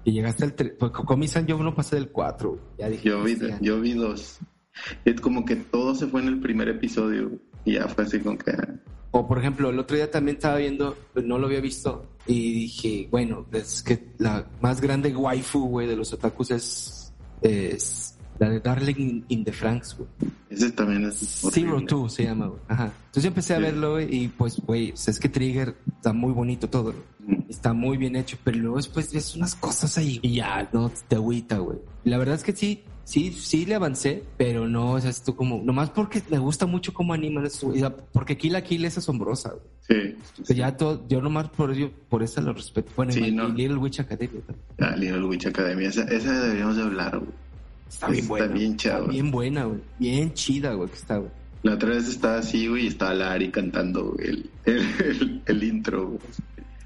[0.04, 0.52] que llegaste al...
[0.54, 2.58] Pues, Comi-san yo no pasé del 4.
[2.78, 3.08] Ya dije.
[3.08, 4.38] Yo vi, yo vi dos.
[5.04, 7.32] Es como que todo se fue en el primer episodio.
[7.64, 8.52] Y ya fue así con que...
[9.10, 10.94] O por ejemplo, el otro día también estaba viendo,
[11.24, 15.96] no lo había visto, y dije, bueno, es que la más grande waifu, güey, de
[15.96, 20.08] los otakus es, es la de Darling in the Franks, güey.
[20.50, 21.16] Ese también es.
[21.52, 22.60] Zero Two se llama, güey.
[22.68, 22.92] Ajá.
[23.06, 26.68] Entonces yo empecé a verlo, güey, y pues, güey, es que Trigger está muy bonito
[26.68, 26.94] todo,
[27.48, 31.16] Está muy bien hecho, pero luego después ves unas cosas ahí y ya, no te
[31.16, 31.78] agüita, güey.
[32.04, 35.62] La verdad es que sí, sí, sí le avancé, pero no, o sea, esto como,
[35.62, 37.72] nomás porque me gusta mucho cómo animan eso,
[38.12, 40.16] porque Kill la Kill es asombrosa, güey.
[40.44, 40.54] Sí.
[40.54, 42.92] ya todo, yo nomás por ello, por eso lo respeto.
[42.94, 44.66] Bueno, y, Little Witch Academia también.
[44.78, 47.47] Ah, Little Witch Academia, esa, esa deberíamos de hablar, güey.
[47.88, 48.46] Está bien buena.
[48.46, 49.80] Está bien chida, Bien buena, güey.
[49.98, 51.30] Bien chida, güey, que está, güey.
[51.62, 56.20] La otra vez estaba así, güey, y estaba Lari cantando el, el, el, intro, güey,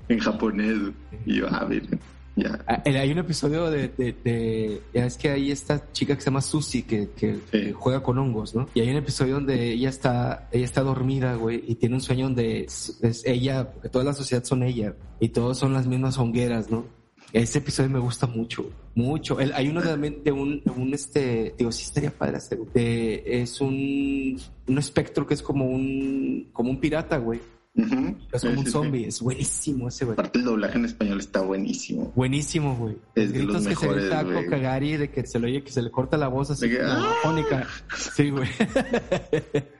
[0.08, 0.78] en japonés.
[1.26, 2.00] Y yo, ah, miren.
[2.34, 2.58] Ya.
[2.66, 6.40] Ah, hay un episodio de, de, ya es que hay esta chica que se llama
[6.40, 8.68] Susie que, que, juega con hongos, ¿no?
[8.72, 12.26] Y hay un episodio donde ella está, ella está dormida, güey, y tiene un sueño
[12.26, 16.70] donde es, ella, que toda la sociedad son ella, y todos son las mismas hongueras,
[16.70, 16.86] ¿no?
[17.32, 19.38] Ese episodio me gusta mucho, mucho.
[19.38, 22.58] hay uno de, de un, un, este, digo, sí estaría padre hacer.
[22.74, 27.40] De, es un, un espectro que es como un, como un pirata, güey
[27.74, 30.12] es como un zombie, es buenísimo ese, güey.
[30.14, 32.12] Aparte el doblaje en español está buenísimo.
[32.14, 32.98] Buenísimo, güey.
[33.14, 35.80] Es de los mejores, que se le Cagari de que se le oye que se
[35.80, 37.66] le corta la voz así ¡ah!
[37.96, 38.48] Sí, güey.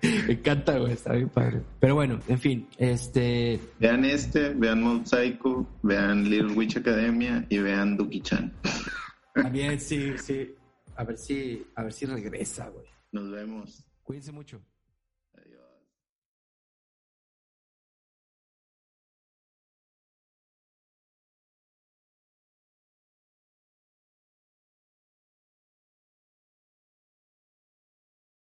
[0.26, 1.60] Me encanta, güey, está bien padre.
[1.80, 3.60] Pero bueno, en fin, este...
[3.78, 8.52] Vean este, vean Mount Psycho, vean Little Witch Academia y vean Duki-chan.
[9.34, 10.54] También, sí, sí.
[10.96, 12.86] A ver si, a ver si regresa, güey.
[13.12, 13.84] Nos vemos.
[14.02, 14.62] Cuídense mucho.